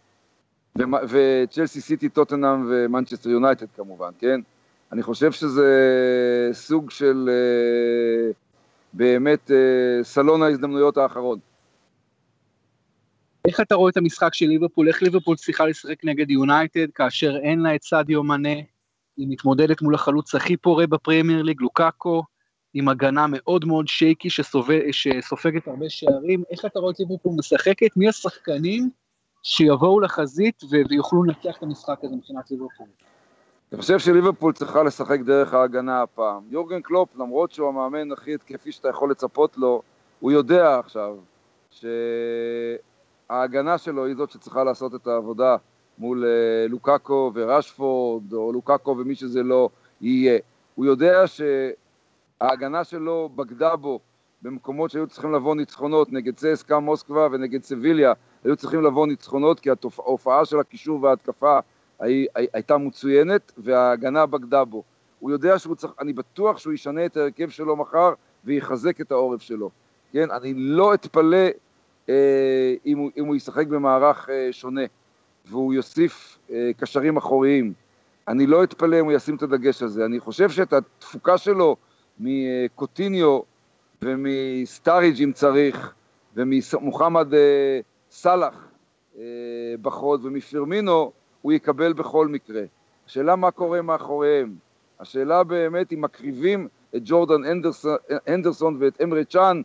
וצ'לסי 1.09 1.81
סיטי, 1.81 2.09
טוטנאם 2.09 2.67
ומנצ'סטר 2.71 3.31
יונייטד 3.31 3.67
כמובן, 3.77 4.11
כן? 4.19 4.41
אני 4.93 5.03
חושב 5.03 5.33
שזה 5.33 5.71
סוג 6.53 6.91
של 6.91 7.29
אה, 7.29 8.33
באמת 8.93 9.51
סלון 10.03 10.43
ההזדמנויות 10.43 10.97
האחרון. 10.97 11.39
איך 13.47 13.61
אתה 13.61 13.75
רואה 13.75 13.91
את 13.91 13.97
המשחק 13.97 14.35
של 14.35 14.47
ליברפול, 14.47 14.89
איך 14.89 15.03
ליברפול 15.03 15.37
צריכה 15.37 15.67
לשחק 15.67 16.05
נגד 16.05 16.31
יונייטד 16.31 16.87
כאשר 16.95 17.37
אין 17.37 17.61
לה 17.61 17.75
את 17.75 17.83
סאדיו 17.83 18.23
מנה, 18.23 18.59
היא 19.17 19.27
מתמודדת 19.29 19.83
מול 19.83 19.95
החלוץ 19.95 20.35
הכי 20.35 20.57
פורה 20.57 20.87
בפרמייר 20.87 21.43
ליג, 21.43 21.61
לוקאקו, 21.61 22.23
עם 22.79 22.89
הגנה 22.89 23.27
מאוד 23.29 23.65
מאוד 23.65 23.89
שייקי 23.89 24.31
שסופג, 24.31 24.91
שסופגת 24.91 25.69
הרבה 25.69 25.89
שערים, 25.89 26.43
איך 26.51 26.65
אתה 26.65 26.79
רואה 26.79 26.93
את 26.93 27.01
ליברפול 27.01 27.33
משחקת, 27.39 27.97
מי 27.97 28.09
השחקנים 28.09 28.91
שיבואו 29.43 30.01
לחזית 30.01 30.63
ויוכלו 30.91 31.23
לנצח 31.23 31.57
את 31.59 31.63
המשחק 31.63 31.99
הזה 32.03 32.17
מבחינת 32.17 32.51
ליברפול? 32.51 32.87
אני 33.73 33.81
חושב 33.81 33.99
שליברפול 33.99 34.53
צריכה 34.53 34.83
לשחק 34.83 35.21
דרך 35.21 35.55
ההגנה 35.55 36.03
הפעם. 36.03 36.43
יורגן 36.51 36.81
קלופ, 36.81 37.17
למרות 37.17 37.53
שהוא 37.53 37.69
המאמן 37.69 38.13
הכי 38.13 38.35
התקפי 38.35 38.73
שאתה 38.73 38.89
יכול 38.89 39.11
לצפות 39.11 39.57
לו, 39.59 39.83
הוא 40.21 40.33
יודע 40.33 40.79
עכשיו 40.79 41.17
ש... 41.71 41.85
ההגנה 43.31 43.79
שלו 43.79 44.07
היא 44.07 44.17
זאת 44.17 44.31
שצריכה 44.31 44.65
לעשות 44.65 44.95
את 44.95 45.07
העבודה 45.07 45.57
מול 45.99 46.25
uh, 46.25 46.71
לוקאקו 46.71 47.33
ורשפורד, 47.35 48.33
או 48.33 48.53
לוקאקו 48.53 48.97
ומי 48.99 49.15
שזה 49.15 49.43
לא 49.43 49.69
יהיה. 50.01 50.39
הוא 50.75 50.87
יודע 50.87 51.27
שההגנה 52.39 52.85
שלו 52.85 53.31
בגדה 53.37 53.77
בו 53.77 54.01
במקומות 54.43 54.91
שהיו 54.91 55.07
צריכים 55.07 55.33
לבוא 55.33 55.57
ניצחונות 55.57 56.13
נגד 56.13 56.35
צסקה 56.35 56.79
מוסקבה 56.79 57.29
ונגד 57.33 57.63
סביליה, 57.63 58.13
היו 58.45 58.57
צריכים 58.57 58.83
לבוא 58.83 59.07
ניצחונות 59.07 59.61
כי 59.61 59.71
ההופעה 59.71 60.45
של 60.45 60.61
הקישור 60.61 61.03
וההתקפה 61.03 61.59
הי, 62.01 62.27
הי, 62.35 62.47
הייתה 62.53 62.79
מצוינת 62.79 63.53
וההגנה 63.59 64.27
בגדה 64.27 64.65
בו. 64.65 64.83
הוא 65.21 65.31
יודע 65.31 65.59
שהוא 65.59 65.75
צריך, 65.77 65.93
אני 66.01 66.13
בטוח 66.13 66.59
שהוא 66.59 66.73
ישנה 66.73 67.07
את 67.07 67.17
ההרכב 67.17 67.49
שלו 67.49 67.77
מחר 67.77 68.13
ויחזק 68.45 69.01
את 69.01 69.13
העורף 69.13 69.43
שלו. 69.43 69.71
כן, 70.13 70.31
אני 70.31 70.55
לא 70.55 70.95
אתפלא 70.95 71.47
אה, 72.09 72.75
אם 72.87 72.99
הוא, 72.99 73.11
אם 73.17 73.25
הוא 73.25 73.37
ישחק 73.37 73.67
במערך 73.67 74.31
אה, 74.31 74.49
שונה 74.53 74.81
והוא 75.47 75.75
יוסיף 75.75 76.39
אה, 76.51 76.71
קשרים 76.77 77.17
אחוריים. 77.17 77.73
אני 78.29 78.47
לא 78.47 78.65
אתפלא 78.65 79.01
אם 79.01 79.05
הוא 79.05 79.13
ישים 79.13 79.37
את 79.37 79.43
הדגש 79.43 79.83
הזה. 79.83 80.05
אני 80.05 80.21
חושב 80.21 80.51
שאת 80.51 80.73
התפוקה 80.73 81.39
שלו 81.39 81.77
מקוטיניו 82.21 83.41
ומסטאריג' 84.03 85.23
אם 85.23 85.33
צריך, 85.33 85.95
וממוחמד 86.37 87.29
סאלח 88.11 88.69
בחוד 89.83 90.25
ומפירמינו, 90.25 91.13
הוא 91.43 91.53
יקבל 91.53 91.93
בכל 91.93 92.29
מקרה. 92.29 92.63
השאלה 93.07 93.37
מה 93.37 93.51
קורה 93.51 93.83
מאחוריהם. 93.83 94.55
השאלה 95.01 95.45
באמת 95.45 95.93
אם 95.93 96.01
מקריבים 96.01 96.69
את 96.97 97.03
ג'ורדן 97.05 97.41
אנדרסון 98.29 98.77
ואת 98.81 99.01
אמרי 99.03 99.25
צ'אן 99.25 99.63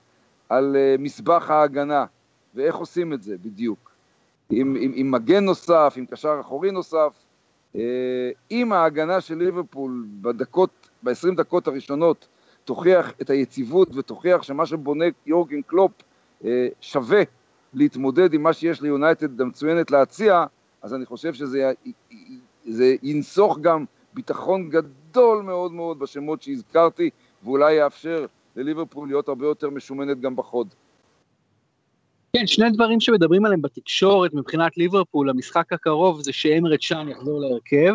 על 0.49 0.75
מזבח 0.99 1.49
ההגנה. 1.49 2.05
ואיך 2.55 2.75
עושים 2.75 3.13
את 3.13 3.23
זה 3.23 3.35
בדיוק. 3.37 3.91
עם, 4.49 4.75
עם, 4.79 4.91
עם 4.95 5.11
מגן 5.11 5.45
נוסף, 5.45 5.93
עם 5.97 6.05
קשר 6.05 6.37
אחורי 6.41 6.71
נוסף. 6.71 7.13
אה, 7.75 7.81
אם 8.51 8.73
ההגנה 8.73 9.21
של 9.21 9.37
ליברפול 9.37 10.05
בדקות, 10.21 10.89
ב-20 11.03 11.35
דקות 11.35 11.67
הראשונות 11.67 12.27
תוכיח 12.65 13.13
את 13.21 13.29
היציבות 13.29 13.95
ותוכיח 13.95 14.43
שמה 14.43 14.65
שבונה 14.65 15.05
יורגן 15.25 15.61
קלופ 15.61 15.91
אה, 16.45 16.67
שווה 16.81 17.21
להתמודד 17.73 18.33
עם 18.33 18.43
מה 18.43 18.53
שיש 18.53 18.81
ליונייטד 18.81 19.41
המצוינת 19.41 19.91
להציע, 19.91 20.45
אז 20.81 20.93
אני 20.93 21.05
חושב 21.05 21.33
שזה 21.33 21.71
זה 22.65 22.95
ינסוך 23.03 23.59
גם 23.59 23.85
ביטחון 24.13 24.69
גדול 24.69 25.43
מאוד 25.43 25.71
מאוד 25.71 25.99
בשמות 25.99 26.41
שהזכרתי, 26.41 27.09
ואולי 27.43 27.73
יאפשר 27.73 28.25
לליברפול 28.55 29.07
להיות 29.07 29.27
הרבה 29.27 29.45
יותר 29.45 29.69
משומנת 29.69 30.19
גם 30.19 30.35
בחוד. 30.35 30.67
כן, 32.35 32.47
שני 32.47 32.69
דברים 32.69 32.99
שמדברים 32.99 33.45
עליהם 33.45 33.61
בתקשורת 33.61 34.33
מבחינת 34.33 34.77
ליברפול, 34.77 35.29
המשחק 35.29 35.73
הקרוב 35.73 36.21
זה 36.21 36.33
שאמרה 36.33 36.81
צ'אן 36.81 37.09
יחזור 37.09 37.41
להרכב, 37.41 37.93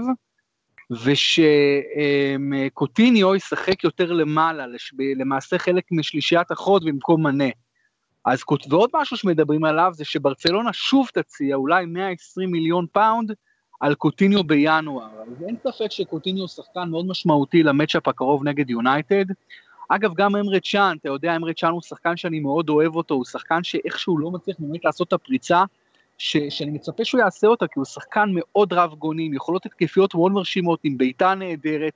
ושקוטיניו 2.71 3.35
ישחק 3.35 3.85
יותר 3.85 4.12
למעלה, 4.12 4.66
למעשה 5.16 5.59
חלק 5.59 5.85
משלישיית 5.93 6.50
החוד 6.50 6.85
במקום 6.85 7.26
מנה. 7.26 7.49
אז 8.25 8.43
ועוד 8.71 8.90
משהו 8.95 9.16
שמדברים 9.16 9.64
עליו 9.64 9.90
זה 9.95 10.05
שברצלונה 10.05 10.73
שוב 10.73 11.09
תציע 11.14 11.57
אולי 11.57 11.87
120 11.87 12.50
מיליון 12.50 12.87
פאונד 12.93 13.33
על 13.81 13.95
קוטיניו 13.95 14.45
בינואר. 14.45 15.05
אז 15.05 15.45
אין 15.47 15.57
ספק 15.62 15.90
שקוטיניו 15.90 16.49
שחקן 16.49 16.88
מאוד 16.90 17.07
משמעותי 17.07 17.62
ל 17.62 17.68
matchup 17.68 18.09
הקרוב 18.09 18.45
נגד 18.45 18.71
יונייטד. 18.71 19.25
אגב, 19.88 20.14
גם 20.14 20.37
אמרד 20.37 20.62
צ'אן, 20.62 20.97
אתה 21.00 21.09
יודע, 21.09 21.37
אמרד 21.37 21.55
צ'אן 21.55 21.71
הוא 21.71 21.83
שחקן 21.83 22.16
שאני 22.16 22.40
מאוד 22.40 22.69
אוהב 22.69 22.97
אותו, 22.97 23.14
הוא 23.14 23.25
שחקן 23.25 23.62
שאיכשהו 23.62 24.19
לא 24.19 24.31
מצליח 24.31 24.57
באמת 24.59 24.85
לעשות 24.85 25.09
את 25.09 25.12
הפריצה 25.12 25.64
ש, 26.18 26.37
שאני 26.37 26.70
מצפה 26.70 27.04
שהוא 27.04 27.20
יעשה 27.20 27.46
אותה, 27.46 27.66
כי 27.66 27.73
הוא 27.76 27.85
שחקן 27.85 28.28
מאוד 28.35 28.73
רב 28.73 28.94
גונים, 28.94 29.35
יכולות 29.35 29.66
התקפיות 29.66 30.14
מאוד 30.14 30.32
מרשימות, 30.32 30.80
עם 30.85 30.99
בעיטה 30.99 31.35
נהדרת. 31.35 31.92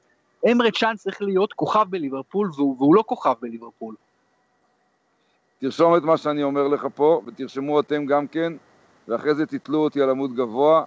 אמרה 0.52 0.70
צ'אן 0.70 0.94
צריך 0.96 1.22
להיות 1.22 1.52
כוכב 1.52 1.86
בליברפול, 1.90 2.50
והוא, 2.56 2.76
והוא 2.78 2.94
לא 2.94 3.04
כוכב 3.06 3.34
בליברפול. 3.42 3.94
תרשום 5.60 5.96
את 5.96 6.02
מה 6.02 6.16
שאני 6.16 6.42
אומר 6.42 6.68
לך 6.68 6.86
פה, 6.94 7.22
ותרשמו 7.26 7.80
אתם 7.80 8.06
גם 8.06 8.26
כן, 8.26 8.52
ואחרי 9.08 9.34
זה 9.34 9.46
תתלו 9.46 9.78
אותי 9.78 10.02
על 10.02 10.10
עמוד 10.10 10.34
גבוה. 10.34 10.84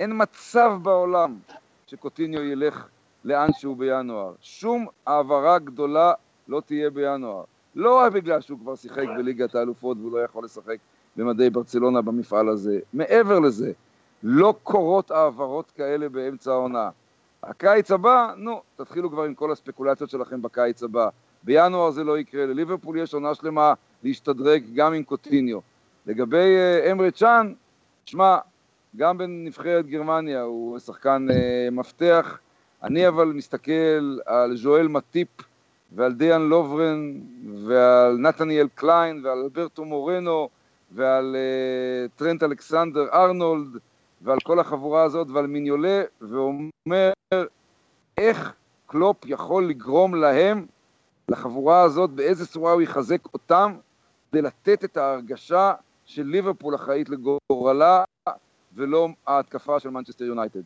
אין 0.00 0.12
מצב 0.22 0.72
בעולם 0.82 1.38
שקוטיניו 1.86 2.42
ילך 2.42 2.88
לאן 3.24 3.48
שהוא 3.52 3.76
בינואר. 3.76 4.32
שום 4.40 4.86
העברה 5.06 5.58
גדולה 5.58 6.12
לא 6.48 6.60
תהיה 6.66 6.90
בינואר. 6.90 7.44
לא 7.74 7.98
רק 7.98 8.12
בגלל 8.12 8.40
שהוא 8.40 8.58
כבר 8.58 8.76
שיחק 8.76 9.06
בליגת 9.16 9.54
האלופות 9.54 9.96
והוא 10.00 10.12
לא 10.12 10.24
יכול 10.24 10.44
לשחק 10.44 10.76
במדי 11.16 11.50
ברצלונה 11.50 12.02
במפעל 12.02 12.48
הזה. 12.48 12.78
מעבר 12.92 13.38
לזה, 13.38 13.72
לא 14.22 14.54
קורות 14.62 15.10
העברות 15.10 15.70
כאלה 15.70 16.08
באמצע 16.08 16.52
העונה. 16.52 16.90
הקיץ 17.42 17.90
הבא, 17.90 18.32
נו, 18.36 18.62
תתחילו 18.76 19.10
כבר 19.10 19.22
עם 19.22 19.34
כל 19.34 19.52
הספקולציות 19.52 20.10
שלכם 20.10 20.42
בקיץ 20.42 20.82
הבא. 20.82 21.08
בינואר 21.42 21.90
זה 21.90 22.04
לא 22.04 22.18
יקרה, 22.18 22.46
לליברפול 22.46 22.98
יש 22.98 23.14
עונה 23.14 23.34
שלמה 23.34 23.74
להשתדרג 24.02 24.64
גם 24.74 24.92
עם 24.94 25.02
קוטיניו. 25.02 25.58
לגבי 26.06 26.56
uh, 26.56 26.90
אמרי 26.90 27.10
צ'אן, 27.10 27.52
שמע, 28.06 28.38
גם 28.96 29.18
בנבחרת 29.18 29.86
גרמניה 29.86 30.42
הוא 30.42 30.78
שחקן 30.78 31.26
אה, 31.30 31.34
מפתח, 31.74 32.38
אני 32.82 33.08
אבל 33.08 33.24
מסתכל 33.24 34.18
על 34.26 34.56
ז'ואל 34.56 34.88
מטיפ 34.88 35.28
ועל 35.94 36.12
דיאן 36.12 36.42
לוברן 36.42 37.12
ועל 37.66 38.16
נתניאל 38.16 38.68
קליין 38.74 39.20
ועל 39.24 39.38
אלברטו 39.38 39.84
מורנו 39.84 40.48
ועל 40.94 41.36
אה, 41.36 42.18
טרנט 42.18 42.42
אלכסנדר 42.42 43.08
ארנולד 43.12 43.78
ועל 44.22 44.38
כל 44.42 44.60
החבורה 44.60 45.02
הזאת 45.02 45.30
ועל 45.30 45.46
מיניולה 45.46 46.02
ואומר 46.20 47.12
איך 48.18 48.52
קלופ 48.86 49.16
יכול 49.26 49.68
לגרום 49.68 50.14
להם, 50.14 50.66
לחבורה 51.28 51.82
הזאת, 51.82 52.10
באיזה 52.10 52.46
צורה 52.46 52.72
הוא 52.72 52.82
יחזק 52.82 53.26
אותם 53.34 53.74
כדי 54.30 54.42
לתת 54.42 54.84
את 54.84 54.96
ההרגשה 54.96 55.72
של 56.04 56.22
ליברפול 56.22 56.74
אחראית 56.74 57.08
לגורלה 57.08 58.04
ולא 58.74 59.08
ההתקפה 59.26 59.80
של 59.80 59.90
מנצ'סטר 59.90 60.24
יונייטד. 60.24 60.60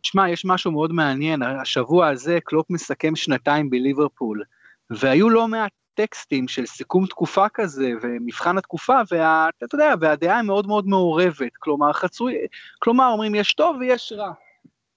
תשמע, 0.00 0.30
יש 0.30 0.44
משהו 0.44 0.72
מאוד 0.72 0.92
מעניין, 0.92 1.42
השבוע 1.42 2.08
הזה 2.08 2.38
קלופ 2.44 2.70
מסכם 2.70 3.16
שנתיים 3.16 3.70
בליברפול, 3.70 4.42
והיו 4.90 5.30
לא 5.30 5.48
מעט 5.48 5.72
טקסטים 5.94 6.48
של 6.48 6.66
סיכום 6.66 7.06
תקופה 7.06 7.48
כזה, 7.48 7.92
ומבחן 8.02 8.58
התקופה, 8.58 9.00
ואתה 9.10 9.74
יודע, 9.76 9.94
והדעה 10.00 10.36
היא 10.36 10.46
מאוד 10.46 10.66
מאוד 10.66 10.86
מעורבת, 10.86 11.56
כלומר, 11.58 11.92
חצוי, 11.92 12.34
כלומר, 12.78 13.08
אומרים 13.12 13.34
יש 13.34 13.54
טוב 13.54 13.76
ויש 13.80 14.12
רע. 14.16 14.32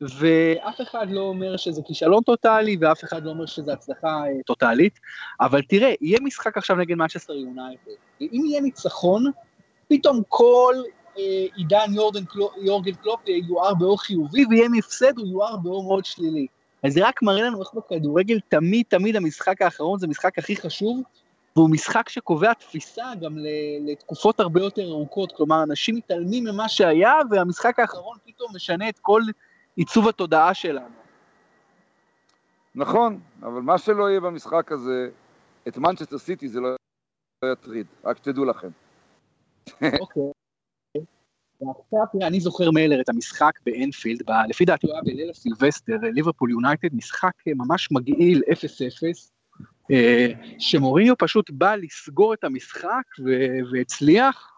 ואף 0.01 0.81
אחד 0.81 1.07
לא 1.09 1.21
אומר 1.21 1.57
שזה 1.57 1.81
כישלון 1.87 2.23
טוטאלי, 2.23 2.77
ואף 2.79 3.03
אחד 3.03 3.23
לא 3.23 3.29
אומר 3.29 3.45
שזה 3.45 3.73
הצלחה 3.73 4.07
אה, 4.07 4.43
טוטאלית, 4.45 4.99
אבל 5.41 5.61
תראה, 5.61 5.93
יהיה 6.01 6.19
משחק 6.21 6.57
עכשיו 6.57 6.75
נגד 6.75 6.95
מנצ'סטר 6.95 7.33
יונייטד, 7.33 7.91
ואם 8.21 8.43
יהיה 8.45 8.61
ניצחון, 8.61 9.31
פתאום 9.87 10.21
כל 10.27 10.75
אה, 11.17 11.45
עידן 11.55 11.93
יורגן 12.61 12.93
קלופ 12.95 13.21
יואר 13.27 13.73
באור 13.73 14.01
חיובי, 14.01 14.45
ויהיה 14.49 14.69
הפסד, 14.69 15.17
הוא 15.17 15.27
יואר 15.27 15.57
באור 15.57 15.83
מאוד 15.83 16.05
שלילי. 16.05 16.47
אז 16.86 16.94
זה 16.94 17.08
רק 17.08 17.22
מראה 17.24 17.42
לנו 17.42 17.62
איך 17.62 17.74
בכדורגל 17.74 18.39
תמיד 18.50 18.86
תמיד 18.89 19.15
המשחק 19.15 19.62
האחרון 19.62 20.00
זה 20.00 20.06
המשחק 20.06 20.39
הכי 20.39 20.56
חשוב, 20.56 21.02
והוא 21.56 21.69
משחק 21.69 22.10
שקובע 22.10 22.54
תפיסה 22.54 23.06
גם 23.21 23.38
לתקופות 23.86 24.39
הרבה 24.39 24.62
יותר 24.62 24.84
ארוכות, 24.84 25.32
כלומר 25.32 25.63
אנשים 25.63 25.95
מתעלמים 25.95 26.43
ממה 26.43 26.69
שהיה, 26.69 27.13
והמשחק 27.32 27.80
האחרון 27.80 28.17
פתאום 28.26 28.52
משנה 28.56 28.89
את 28.89 29.00
כל 29.00 29.21
עיצוב 29.76 30.08
התודעה 30.08 30.54
שלנו. 30.54 30.95
נכון, 32.76 33.19
אבל 33.43 33.62
מה 33.62 33.78
שלא 33.78 34.10
יהיה 34.10 34.19
במשחק 34.19 34.71
הזה, 34.71 35.10
את 35.67 35.78
מנצ'סטר 35.78 36.17
סיטי 36.17 36.48
זה 36.48 36.60
לא 36.60 36.76
יטריד, 37.52 37.88
רק 38.04 38.17
שתדעו 38.17 38.45
לכם. 38.45 38.69
אוקיי. 40.00 40.24
ועכשיו, 41.67 42.28
אני 42.28 42.39
זוכר 42.39 42.71
מלר 42.71 43.01
את 43.01 43.10
המשחק 43.10 43.51
באנפילד, 43.65 44.21
לפי 44.49 44.65
דעתי 44.65 44.88
הוא 44.88 44.93
היה 44.93 45.01
בליל 45.01 45.30
הסילבסטר, 45.30 45.97
ליברפול 46.13 46.51
יונייטד, 46.51 46.88
משחק 46.93 47.32
ממש 47.47 47.88
מגעיל 47.91 48.41
0-0, 48.51 49.32
אה, 49.91 50.28
שמוריניו 50.60 51.17
פשוט 51.17 51.49
בא 51.49 51.75
לסגור 51.75 52.34
את 52.34 52.43
המשחק 52.43 53.04
והצליח, 53.71 54.51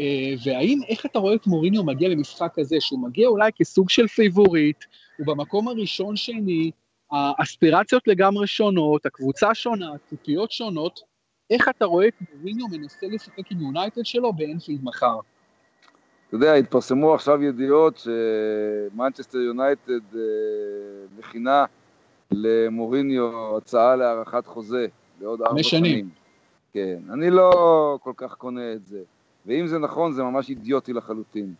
אה, 0.00 0.34
והאם, 0.44 0.80
איך 0.88 1.06
אתה 1.06 1.18
רואה 1.18 1.34
את 1.34 1.46
מוריניו 1.46 1.84
מגיע 1.84 2.08
למשחק 2.08 2.58
הזה, 2.58 2.76
שהוא 2.80 3.00
מגיע 3.00 3.28
אולי 3.28 3.50
כסוג 3.56 3.90
של 3.90 4.06
פייבוריט, 4.06 4.84
הוא 5.18 5.26
במקום 5.26 5.68
הראשון 5.68 6.16
שני, 6.16 6.70
האספירציות 7.12 8.08
לגמרי 8.08 8.46
שונות, 8.46 9.06
הקבוצה 9.06 9.54
שונה, 9.54 9.92
הציפיות 9.94 10.52
שונות, 10.52 11.00
איך 11.50 11.68
אתה 11.68 11.84
רואה 11.84 12.08
את 12.08 12.14
מוריניו 12.34 12.66
מנסה 12.70 13.06
לשחק 13.06 13.50
עם 13.50 13.60
יונייטד 13.60 14.04
שלו 14.04 14.32
באנפילד 14.32 14.84
מחר? 14.84 15.18
אתה 16.28 16.36
יודע, 16.36 16.54
התפרסמו 16.54 17.14
עכשיו 17.14 17.42
ידיעות 17.42 17.98
שמנצ'סטר 17.98 19.38
יונייטד 19.38 20.00
אה, 20.14 20.20
מכינה 21.18 21.64
למוריניו 22.30 23.56
הצעה 23.56 23.96
להארכת 23.96 24.46
חוזה 24.46 24.86
לעוד 25.20 25.42
ארבע 25.42 25.62
שנים. 25.62 26.08
כן, 26.72 26.98
אני 27.12 27.30
לא 27.30 27.98
כל 28.02 28.12
כך 28.16 28.34
קונה 28.34 28.72
את 28.72 28.86
זה. 28.86 29.02
ואם 29.46 29.66
זה 29.66 29.78
נכון, 29.78 30.12
זה 30.12 30.22
ממש 30.22 30.50
אידיוטי 30.50 30.92
לחלוטין. 30.92 31.54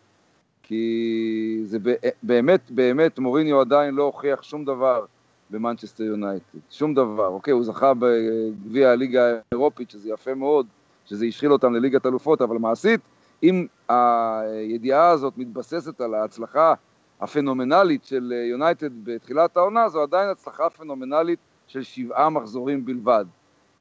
כי 0.63 1.61
זה 1.65 1.79
באמת, 2.23 2.71
באמת, 2.71 3.19
מוריניו 3.19 3.61
עדיין 3.61 3.95
לא 3.95 4.03
הוכיח 4.03 4.43
שום 4.43 4.65
דבר 4.65 5.05
במנצ'סטר 5.51 6.05
יונייטד. 6.05 6.59
שום 6.71 6.95
דבר. 6.95 7.27
אוקיי, 7.27 7.53
הוא 7.53 7.65
זכה 7.65 7.93
בגביע 7.99 8.91
הליגה 8.91 9.39
האירופית, 9.51 9.91
שזה 9.91 10.11
יפה 10.11 10.35
מאוד, 10.35 10.67
שזה 11.07 11.27
השחיל 11.27 11.53
אותם 11.53 11.75
לליגת 11.75 12.07
אלופות, 12.07 12.43
אבל 12.43 12.59
מעשית, 12.59 13.01
אם 13.43 13.67
הידיעה 13.89 15.09
הזאת 15.09 15.39
מתבססת 15.39 16.01
על 16.01 16.15
ההצלחה 16.15 16.75
הפנומנלית 17.21 18.05
של 18.05 18.33
יונייטד 18.51 19.05
בתחילת 19.05 19.57
העונה, 19.57 19.89
זו 19.89 20.03
עדיין 20.03 20.29
הצלחה 20.29 20.71
פנומנלית 20.71 21.39
של 21.67 21.83
שבעה 21.83 22.31
מחזורים 22.31 22.85
בלבד, 22.85 23.25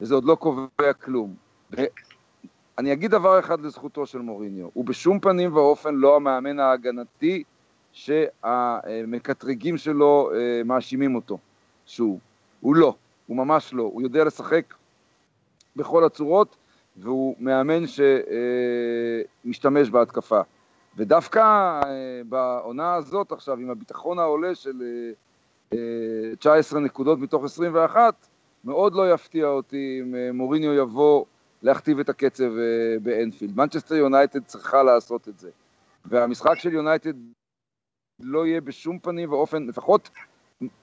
וזה 0.02 0.16
עוד 0.16 0.24
לא 0.26 0.36
קובע 0.36 0.94
כלום. 1.02 1.36
אני 2.78 2.94
אגיד 2.94 3.12
דבר 3.12 3.40
אחד 3.40 3.62
לזכותו 3.62 4.06
של 4.06 4.20
מוריניו, 4.20 4.68
הוא 4.74 4.86
בשום 4.86 5.20
פנים 5.20 5.56
ואופן 5.56 5.96
לא 5.96 6.16
המאמן 6.16 6.60
ההגנתי 6.60 7.44
שהמקטרגים 7.92 9.78
שלו 9.78 10.32
אה, 10.36 10.62
מאשימים 10.66 11.16
אותו 11.16 11.38
שהוא. 11.86 12.20
הוא 12.62 12.76
לא, 12.76 12.96
הוא 13.28 13.38
ממש 13.38 13.74
לא, 13.74 13.84
הוא 13.84 14.02
יודע 14.02 14.24
לשחק 14.24 14.74
בכל 15.76 16.04
הצורות 16.04 16.56
והוא 16.98 17.36
מאמן 17.40 17.84
שמשתמש 19.46 19.90
בהתקפה. 19.90 20.42
ודווקא 20.98 21.40
אה, 21.40 22.22
בעונה 22.30 22.96
הזאת 22.96 23.32
עכשיו, 23.32 23.58
עם 23.58 23.70
הביטחון 23.70 24.20
העולה 24.20 24.56
של 24.56 24.82
19 26.40 26.80
אה, 26.80 26.86
נקודות 26.86 27.20
מתוך 27.20 27.44
21, 27.44 28.28
מאוד 28.64 28.96
לא 28.96 29.14
יפתיע 29.14 29.48
אותי 29.48 30.00
אם 30.02 30.38
מוריניו 30.38 30.74
יבוא 30.74 31.26
להכתיב 31.62 32.00
את 32.00 32.10
הקצב 32.10 32.44
אה, 32.44 33.00
באנפילד. 33.02 33.58
מנצ'סטר 33.58 33.96
יונייטד 33.96 34.44
צריכה 34.46 34.84
לעשות 34.84 35.30
את 35.30 35.40
זה. 35.40 35.50
והמשחק 36.06 36.60
של 36.60 36.74
יונייטד 36.74 37.14
לא 38.20 38.46
יהיה 38.46 38.62
בשום 38.62 39.00
פנים 39.00 39.32
ואופן, 39.32 39.68
לפחות, 39.68 40.10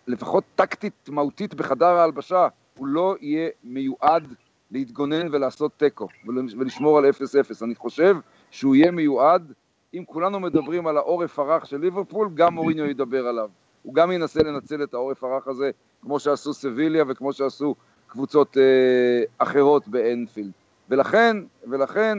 לפחות 0.07 0.45
טקטית 0.55 1.09
מהותית 1.09 1.55
בחדר 1.55 1.87
ההלבשה, 1.87 2.49
הוא 2.77 2.87
לא 2.87 3.17
יהיה 3.21 3.49
מיועד 3.65 4.35
להתגונן 4.71 5.35
ולעשות 5.35 5.73
תיקו 5.77 6.09
ולשמור 6.27 6.99
על 6.99 7.05
0-0. 7.05 7.65
אני 7.65 7.75
חושב 7.75 8.17
שהוא 8.51 8.77
יהיה 8.77 8.91
מיועד, 8.91 9.53
אם 9.95 10.05
כולנו 10.07 10.41
מדברים 10.41 10.87
על 10.87 10.97
העורף 10.97 11.39
הרך 11.39 11.67
של 11.67 11.81
ליברפול, 11.81 12.31
גם 12.35 12.55
מוריניו 12.55 12.87
ידבר 12.87 13.27
עליו. 13.27 13.51
הוא 13.83 13.95
גם 13.95 14.13
ינסה 14.13 14.43
לנצל 14.43 14.83
את 14.83 14.95
העורף 14.95 15.25
הרך 15.25 15.49
הזה, 15.49 15.71
כמו 16.03 16.21
שעשו 16.21 16.55
סביליה 16.55 17.05
וכמו 17.09 17.33
שעשו 17.33 17.75
קבוצות 18.07 18.57
אה, 18.59 19.23
אחרות 19.39 19.89
באנפילד. 19.89 20.53
ולכן, 20.89 21.37
ולכן 21.71 22.19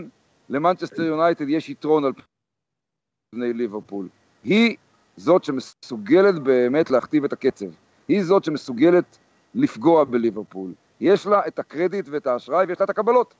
למנצ'סטר 0.50 1.04
יונייטד 1.04 1.50
יש 1.50 1.70
יתרון 1.70 2.06
על 2.06 2.12
פני 3.36 3.54
ליברפול. 3.54 4.08
היא 4.44 4.78
זאת 5.18 5.44
שמסוגלת 5.44 6.40
באמת 6.40 6.92
להכתיב 6.92 7.24
את 7.24 7.34
הקצב. 7.34 7.66
היא 8.08 8.24
זאת 8.24 8.44
שמסוגלת 8.44 9.18
לפגוע 9.56 10.04
בליברפול. 10.04 10.72
יש 11.02 11.26
לה 11.26 11.42
את 11.48 11.60
הקרדיט 11.60 12.10
ואת 12.10 12.28
האשראי 12.28 12.66
ויש 12.66 12.80
לה 12.80 12.84
את 12.84 12.90
הקבלות. 12.90 13.34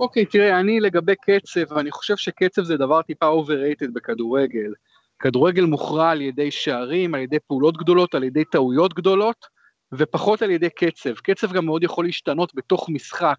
אוקיי, 0.00 0.22
okay, 0.22 0.26
תראה, 0.30 0.60
אני 0.60 0.80
לגבי 0.80 1.14
קצב, 1.16 1.78
אני 1.78 1.90
חושב 1.90 2.16
שקצב 2.16 2.62
זה 2.62 2.76
דבר 2.76 3.02
טיפה 3.02 3.30
overrated 3.30 3.90
בכדורגל. 3.92 4.72
כדורגל 5.18 5.64
מוכרע 5.64 6.10
על 6.10 6.20
ידי 6.20 6.50
שערים, 6.50 7.14
על 7.14 7.20
ידי 7.20 7.38
פעולות 7.46 7.76
גדולות, 7.76 8.14
על 8.14 8.24
ידי 8.24 8.44
טעויות 8.44 8.94
גדולות, 8.94 9.46
ופחות 9.92 10.42
על 10.42 10.50
ידי 10.50 10.70
קצב. 10.70 11.14
קצב 11.14 11.52
גם 11.52 11.64
מאוד 11.64 11.82
יכול 11.82 12.04
להשתנות 12.04 12.54
בתוך 12.54 12.88
משחק, 12.88 13.38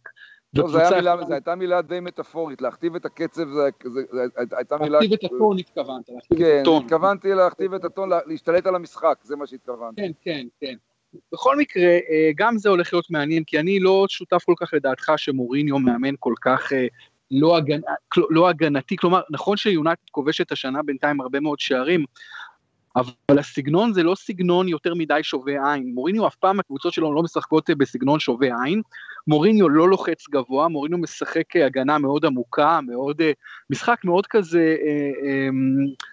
לא, 0.53 0.67
זו 0.67 0.79
הייתה 1.33 1.55
מילה 1.55 1.81
די 1.81 1.99
מטאפורית, 1.99 2.61
להכתיב 2.61 2.95
את 2.95 3.05
הקצב, 3.05 3.43
זו 3.49 3.61
הייתה 4.57 4.77
מילה... 4.77 4.99
להכתיב 4.99 5.13
את 5.13 5.23
הטון 5.23 5.59
התכוונת, 5.59 6.09
להכתיב 6.09 6.37
כן, 6.37 6.55
את 6.55 6.61
הטון. 6.61 6.79
כן, 6.79 6.85
התכוונתי 6.85 7.33
להכתיב 7.33 7.73
את 7.73 7.85
הטון, 7.85 8.09
להשתלט 8.25 8.67
על 8.67 8.75
המשחק, 8.75 9.19
זה 9.23 9.35
מה 9.35 9.47
שהתכוונתי. 9.47 10.01
כן, 10.01 10.11
כן, 10.21 10.47
כן. 10.59 10.75
בכל 11.31 11.57
מקרה, 11.57 11.83
אה, 11.83 12.31
גם 12.35 12.57
זה 12.57 12.69
הולך 12.69 12.93
להיות 12.93 13.11
מעניין, 13.11 13.43
כי 13.43 13.59
אני 13.59 13.79
לא 13.79 14.05
שותף 14.09 14.43
כל 14.45 14.53
כך 14.57 14.73
לדעתך 14.73 15.11
שמוריניו 15.17 15.79
מאמן 15.79 16.13
כל 16.19 16.33
כך 16.41 16.73
אה, 16.73 16.87
לא, 17.31 17.57
הגנ... 17.57 17.79
לא 18.29 18.49
הגנתי, 18.49 18.95
כלומר, 18.97 19.21
נכון 19.29 19.57
שיונייטד 19.57 20.09
כובשת 20.11 20.51
השנה 20.51 20.83
בינתיים 20.83 21.21
הרבה 21.21 21.39
מאוד 21.39 21.59
שערים, 21.59 22.05
אבל 22.95 23.39
הסגנון 23.39 23.93
זה 23.93 24.03
לא 24.03 24.15
סגנון 24.15 24.67
יותר 24.67 24.93
מדי 24.93 25.19
שובה 25.23 25.73
עין. 25.73 25.91
מוריניו 25.93 26.27
אף 26.27 26.35
פעם 26.35 26.59
הקבוצות 26.59 26.93
שלו 26.93 27.13
לא 27.13 27.23
משחקות 27.23 27.69
בסגנון 27.69 28.19
שובה 28.19 28.47
עין. 28.63 28.81
מוריניו 29.27 29.69
לא 29.69 29.89
לוחץ 29.89 30.29
גבוה, 30.29 30.67
מוריניו 30.67 30.97
משחק 30.97 31.55
הגנה 31.55 31.97
מאוד 31.97 32.25
עמוקה, 32.25 32.79
מאוד, 32.81 33.21
אה, 33.21 33.31
משחק 33.69 34.01
מאוד 34.03 34.27
כזה 34.27 34.75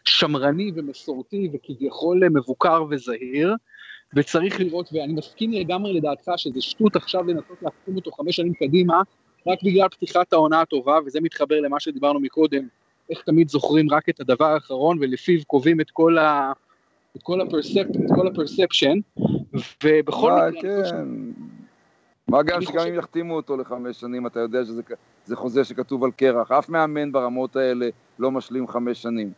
שמרני 0.05 0.73
ומסורתי 0.75 1.49
וכביכול 1.53 2.29
מבוקר 2.29 2.85
וזהיר. 2.91 3.55
וצריך 4.17 4.61
לראות, 4.61 4.89
ואני 4.93 5.13
מסכים 5.13 5.53
לגמרי 5.53 5.93
לדעתך 5.93 6.33
שזה 6.37 6.61
שטות 6.61 6.97
עכשיו 6.97 7.25
לנסות 7.25 7.63
להחתים 7.63 7.97
אותו 7.97 8.11
חמש 8.11 8.37
שנים 8.37 8.55
קדימה, 8.55 9.03
רק 9.47 9.59
בגלל 9.65 9.89
פתיחת 9.89 10.33
העונה 10.33 10.61
הטובה, 10.61 10.99
וזה 11.07 11.21
מתחבר 11.21 11.61
למה 11.61 11.81
שדיברנו 11.81 12.21
מקודם, 12.21 12.67
איך 13.11 13.23
תמיד 13.23 13.49
זוכרים 13.49 13.91
רק 13.91 14.09
את 14.09 14.21
הדבר 14.21 14.45
האחרון, 14.45 14.99
ולפיו 15.01 15.41
קובעים 15.47 15.81
את 15.81 15.91
כל 15.91 16.19
ה... 16.19 16.53
את 17.17 17.23
כל 17.23 17.41
הפרספשן, 18.27 18.99
ובכל 19.85 20.33
מקרה... 20.51 20.91
כן. 20.91 21.07
מה 22.29 22.43
גם 22.43 22.63
שגם 22.63 22.87
אם 22.89 22.95
יחתימו 22.95 23.37
אותו 23.37 23.57
לחמש 23.57 24.01
שנים, 24.01 24.27
אתה 24.27 24.41
יודע 24.41 24.65
שזה 24.65 25.37
חוזה 25.37 25.65
שכתוב 25.65 26.05
על 26.05 26.11
קרח. 26.11 26.51
אף 26.51 26.69
מאמן 26.69 27.13
ברמות 27.13 27.57
האלה 27.57 27.89
לא 28.19 28.31
משלים 28.31 28.69
חמש 28.69 29.03
שנים. 29.03 29.33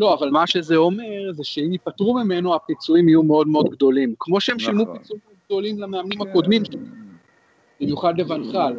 לא, 0.00 0.14
אבל 0.14 0.30
מה 0.30 0.46
שזה 0.46 0.76
אומר 0.76 1.32
זה 1.32 1.44
שאם 1.44 1.72
ייפטרו 1.72 2.14
ממנו 2.14 2.54
הפיצויים 2.54 3.08
יהיו 3.08 3.22
מאוד 3.22 3.48
מאוד 3.48 3.68
גדולים. 3.70 4.14
כמו 4.18 4.40
שהם 4.40 4.58
שילמו 4.58 4.82
נכון. 4.82 4.98
פיצויים 4.98 5.22
גדולים 5.46 5.78
למאמנים. 5.78 6.22
הקודמים, 6.22 6.62
במיוחד 7.80 8.18
לבנחל. 8.18 8.76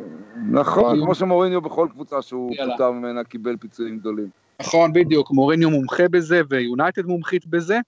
נכון, 0.51 0.99
כמו 1.01 1.15
שמוריניו 1.15 1.61
בכל 1.61 1.87
קבוצה 1.91 2.21
שהוא 2.21 2.51
פוטר 2.71 2.91
ממנה 2.91 3.23
קיבל 3.23 3.57
פיצויים 3.57 3.97
גדולים. 3.97 4.29
נכון, 4.61 4.93
בדיוק, 4.93 5.31
מוריניו 5.31 5.69
מומחה 5.69 6.07
בזה 6.07 6.41
ויונייטד 6.49 7.05
מומחית 7.05 7.47
בזה. 7.47 7.79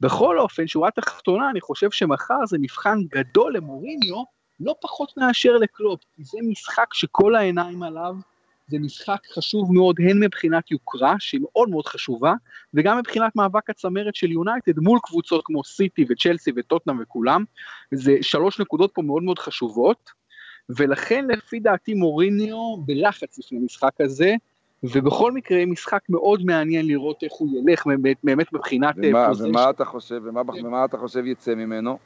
בכל 0.00 0.38
אופן, 0.38 0.66
שורה 0.66 0.90
תחתונה, 0.90 1.50
אני 1.50 1.60
חושב 1.60 1.90
שמחר 1.90 2.46
זה 2.46 2.56
מבחן 2.60 2.98
גדול 3.14 3.56
למוריניו, 3.56 4.22
לא 4.60 4.74
פחות 4.80 5.12
מאשר 5.16 5.56
לקלופ, 5.56 6.00
כי 6.16 6.24
זה 6.24 6.38
משחק 6.42 6.94
שכל 6.94 7.34
העיניים 7.34 7.82
עליו, 7.82 8.14
זה 8.68 8.78
משחק 8.78 9.18
חשוב 9.34 9.72
מאוד 9.72 9.96
הן 10.00 10.24
מבחינת 10.24 10.70
יוקרה, 10.70 11.14
שהיא 11.18 11.40
מאוד 11.42 11.68
מאוד 11.68 11.86
חשובה, 11.86 12.34
וגם 12.74 12.98
מבחינת 12.98 13.36
מאבק 13.36 13.70
הצמרת 13.70 14.14
של 14.14 14.32
יונייטד 14.32 14.78
מול 14.78 14.98
קבוצות 15.02 15.44
כמו 15.44 15.64
סיטי 15.64 16.04
וצ'לסי 16.08 16.50
וטוטנאם 16.56 16.96
וכולם, 17.02 17.44
זה 17.90 18.16
שלוש 18.20 18.60
נקודות 18.60 18.90
פה 18.94 19.02
מאוד 19.02 19.22
מאוד 19.22 19.38
חשובות, 19.38 20.10
ולכן 20.68 21.24
לפי 21.28 21.60
דעתי 21.60 21.94
מוריניו 21.94 22.76
בלחץ 22.76 23.38
לפני 23.38 23.58
המשחק 23.58 24.00
הזה, 24.00 24.34
ובכל 24.82 25.32
מקרה 25.32 25.66
משחק 25.66 26.02
מאוד 26.08 26.44
מעניין 26.44 26.86
לראות 26.86 27.22
איך 27.22 27.32
הוא 27.32 27.48
ילך 27.58 27.86
באמת 28.22 28.52
מבחינת 28.52 28.94
ומה, 29.02 29.26
פוזיישן. 29.28 29.50
ומה 29.50 29.70
אתה 29.70 29.84
חושב, 29.84 30.20
ומה. 30.24 30.42
ומה 30.64 30.84
אתה 30.84 30.98
חושב 30.98 31.26
יצא 31.26 31.54
ממנו? 31.54 31.98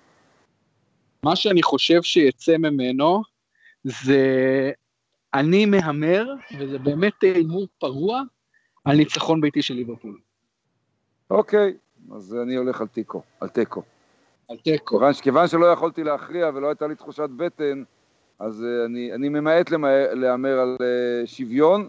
מה 1.25 1.37
שאני 1.37 1.63
חושב 1.63 2.03
שיצא 2.03 2.57
ממנו 2.57 3.23
זה 3.85 4.21
אני 5.35 5.67
מהמר, 5.67 6.35
וזה 6.59 6.79
באמת 6.79 7.23
הימור 7.23 7.67
פרוע, 7.79 8.23
על 8.85 8.97
ניצחון 8.97 9.41
ביתי 9.41 9.63
של 9.63 9.75
ליברפול. 9.75 10.19
אוקיי, 11.31 11.75
אז 12.15 12.37
אני 12.43 12.55
הולך 12.55 12.81
על 12.81 12.87
תיקו, 12.87 13.23
על 13.41 13.49
תיקו. 13.49 13.83
על 14.49 14.57
תיקו. 14.57 14.99
כיוון, 14.99 15.13
כיוון 15.13 15.49
שלא 15.49 15.67
יכולתי 15.67 16.05
להכריע 16.05 16.51
ולא 16.55 16.69
הייתה 16.69 16.87
לי 16.87 16.95
תחושת 16.95 17.29
בטן, 17.37 17.83
אז 18.39 18.63
uh, 18.63 18.87
אני, 18.87 19.13
אני 19.13 19.29
ממעט 19.29 19.71
להמר 20.13 20.59
על 20.59 20.77
uh, 20.81 21.27
שוויון, 21.27 21.89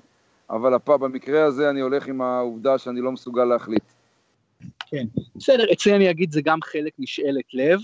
אבל 0.49 0.73
הפעם, 0.73 0.99
במקרה 0.99 1.43
הזה 1.43 1.69
אני 1.69 1.79
הולך 1.79 2.07
עם 2.07 2.21
העובדה 2.21 2.77
שאני 2.77 3.01
לא 3.01 3.11
מסוגל 3.11 3.45
להחליט. 3.45 3.83
כן, 4.87 5.05
בסדר, 5.35 5.65
אצלי 5.73 5.95
אני 5.95 6.09
אגיד 6.09 6.31
זה 6.31 6.41
גם 6.41 6.59
חלק 6.63 6.93
משאלת 6.99 7.53
לב, 7.53 7.79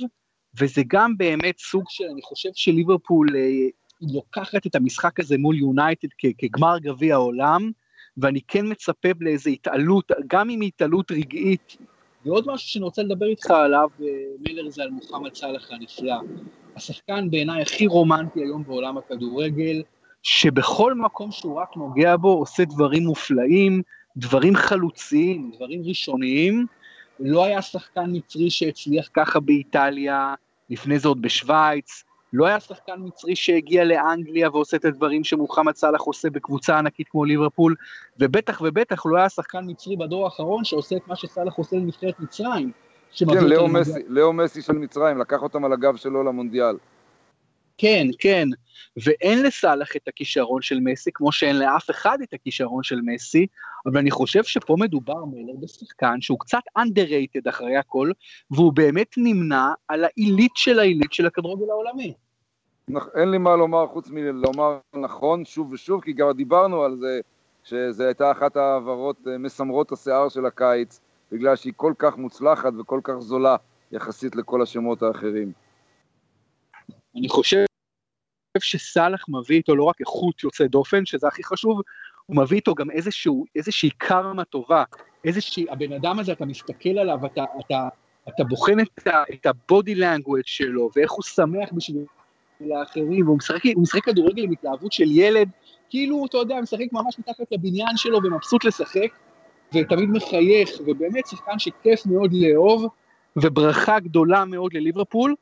וזה 0.59 0.81
גם 0.87 1.17
באמת 1.17 1.59
סוג 1.59 1.83
של, 1.89 2.03
אני 2.11 2.21
חושב 2.21 2.49
שליברפול 2.53 3.27
אה, 3.35 3.41
לוקחת 4.01 4.67
את 4.67 4.75
המשחק 4.75 5.19
הזה 5.19 5.37
מול 5.37 5.57
יונייטד 5.57 6.07
כגמר 6.37 6.79
גביע 6.79 7.15
העולם, 7.15 7.71
ואני 8.17 8.41
כן 8.47 8.71
מצפה 8.71 9.09
לאיזו 9.19 9.49
התעלות, 9.49 10.11
גם 10.27 10.49
אם 10.49 10.61
היא 10.61 10.67
התעלות 10.67 11.11
רגעית. 11.11 11.77
ועוד 12.25 12.47
משהו 12.47 12.69
שאני 12.69 12.85
רוצה 12.85 13.03
לדבר 13.03 13.25
איתך 13.25 13.51
עליו, 13.51 13.89
אה, 14.01 14.07
מילר 14.47 14.69
זה 14.69 14.83
על 14.83 14.89
מוחמד 14.89 15.35
סאלח 15.35 15.71
הנפלא. 15.71 16.15
השחקן 16.75 17.29
בעיניי 17.29 17.61
הכי 17.61 17.87
רומנטי 17.87 18.39
היום 18.39 18.63
בעולם 18.63 18.97
הכדורגל, 18.97 19.83
שבכל 20.23 20.93
מקום 20.93 21.31
שהוא 21.31 21.59
רק 21.59 21.77
נוגע 21.77 22.15
בו 22.17 22.33
עושה 22.33 22.65
דברים 22.65 23.03
מופלאים, 23.03 23.81
דברים 24.17 24.55
חלוציים, 24.55 25.51
דברים 25.55 25.81
ראשוניים. 25.85 26.65
לא 27.19 27.45
היה 27.45 27.61
שחקן 27.61 28.15
מצרי 28.15 28.49
שהצליח 28.49 29.09
ככה 29.13 29.39
באיטליה, 29.39 30.33
לפני 30.69 30.99
זה 30.99 31.07
עוד 31.07 31.21
בשוויץ, 31.21 32.03
לא 32.33 32.45
היה 32.45 32.59
שחקן 32.59 32.93
מצרי 32.97 33.35
שהגיע 33.35 33.83
לאנגליה 33.83 34.49
ועושה 34.49 34.77
את 34.77 34.85
הדברים 34.85 35.23
שמוחמד 35.23 35.75
סאלח 35.75 36.01
עושה 36.01 36.29
בקבוצה 36.29 36.77
ענקית 36.77 37.07
כמו 37.09 37.25
ליברפול, 37.25 37.75
ובטח 38.19 38.61
ובטח 38.61 39.05
לא 39.05 39.17
היה 39.17 39.29
שחקן 39.29 39.59
מצרי 39.67 39.95
בדור 39.95 40.25
האחרון 40.25 40.63
שעושה 40.63 40.95
את 40.95 41.07
מה 41.07 41.15
שסאלח 41.15 41.53
עושה 41.55 41.75
לנבחרת 41.75 42.19
מצרים. 42.19 42.71
כן, 43.15 43.43
לאו 43.43 43.67
מסי, 43.67 43.99
לאו 44.07 44.33
מסי 44.33 44.61
של 44.61 44.73
מצרים, 44.73 45.17
לקח 45.17 45.41
אותם 45.41 45.65
על 45.65 45.73
הגב 45.73 45.95
שלו 45.95 46.23
למונדיאל. 46.23 46.75
כן, 47.79 48.07
כן, 48.19 48.47
ואין 49.03 49.43
לסאלח 49.43 49.95
את 49.95 50.07
הכישרון 50.07 50.61
של 50.61 50.79
מסי, 50.79 51.09
כמו 51.13 51.31
שאין 51.31 51.59
לאף 51.59 51.89
אחד 51.89 52.17
את 52.23 52.33
הכישרון 52.33 52.83
של 52.83 52.99
מסי, 53.05 53.47
אבל 53.85 53.97
אני 53.97 54.11
חושב 54.11 54.43
שפה 54.43 54.75
מדובר 54.79 55.25
מלר 55.25 55.53
בשחקן 55.61 56.21
שהוא 56.21 56.39
קצת 56.39 56.61
underrated 56.79 57.49
אחרי 57.49 57.77
הכל, 57.77 58.11
והוא 58.51 58.73
באמת 58.73 59.15
נמנה 59.17 59.73
על 59.87 60.03
העילית 60.03 60.51
של 60.55 60.79
העילית 60.79 61.13
של 61.13 61.25
הכדורגל 61.25 61.69
העולמי. 61.69 62.13
אין 63.15 63.31
לי 63.31 63.37
מה 63.37 63.55
לומר 63.55 63.87
חוץ 63.87 64.09
מלומר 64.09 64.77
נכון 64.95 65.45
שוב 65.45 65.71
ושוב, 65.73 66.01
כי 66.01 66.13
גם 66.13 66.31
דיברנו 66.31 66.83
על 66.83 66.95
זה, 66.97 67.19
שזו 67.63 68.03
הייתה 68.03 68.31
אחת 68.31 68.57
ההעברות 68.57 69.27
אה, 69.27 69.37
מסמרות 69.37 69.91
השיער 69.91 70.29
של 70.29 70.45
הקיץ, 70.45 71.01
בגלל 71.31 71.55
שהיא 71.55 71.73
כל 71.75 71.93
כך 71.97 72.17
מוצלחת 72.17 72.73
וכל 72.79 72.99
כך 73.03 73.13
זולה 73.19 73.55
יחסית 73.91 74.35
לכל 74.35 74.61
השמות 74.61 75.03
האחרים. 75.03 75.51
אני 77.15 77.29
חושב 77.29 77.68
שסאלח 78.57 79.25
מביא 79.29 79.57
איתו 79.57 79.75
לא 79.75 79.83
רק 79.83 79.99
איכות 79.99 80.43
יוצא 80.43 80.67
דופן, 80.67 81.05
שזה 81.05 81.27
הכי 81.27 81.43
חשוב, 81.43 81.81
הוא 82.25 82.37
מביא 82.37 82.57
איתו 82.57 82.75
גם 82.75 82.91
איזשהו, 82.91 83.45
איזושהי 83.55 83.89
קרמה 83.89 84.43
טובה, 84.43 84.83
איזושהי, 85.25 85.65
הבן 85.69 85.93
אדם 85.93 86.19
הזה, 86.19 86.31
אתה 86.31 86.45
מסתכל 86.45 86.99
עליו, 86.99 87.25
אתה, 87.25 87.43
אתה, 87.59 87.87
אתה 88.29 88.43
בוחן 88.43 88.79
את, 88.79 89.07
את 89.33 89.45
הבודי 89.45 89.95
לנגוויץ' 89.95 90.47
שלו, 90.47 90.89
ואיך 90.95 91.11
הוא 91.11 91.23
שמח 91.23 91.69
בשביל 91.71 92.05
האחרים, 92.79 93.25
והוא 93.25 93.37
משחק, 93.37 93.61
משחק 93.77 94.03
כדורגל 94.03 94.43
עם 94.43 94.51
התלהבות 94.51 94.91
של 94.91 95.11
ילד, 95.11 95.49
כאילו, 95.89 96.25
אתה 96.25 96.37
יודע, 96.37 96.61
משחק 96.61 96.87
ממש 96.91 97.19
מתחת 97.19 97.51
לבניין 97.51 97.97
שלו 97.97 98.19
ומבסוט 98.23 98.65
לשחק, 98.65 99.09
ותמיד 99.73 100.09
מחייך, 100.09 100.69
ובאמת 100.85 101.27
שחקן 101.27 101.59
שכיף 101.59 102.05
מאוד 102.05 102.33
לאהוב, 102.33 102.85
וברכה 103.35 103.99
גדולה 103.99 104.45
מאוד 104.45 104.73
לליברפול, 104.73 105.35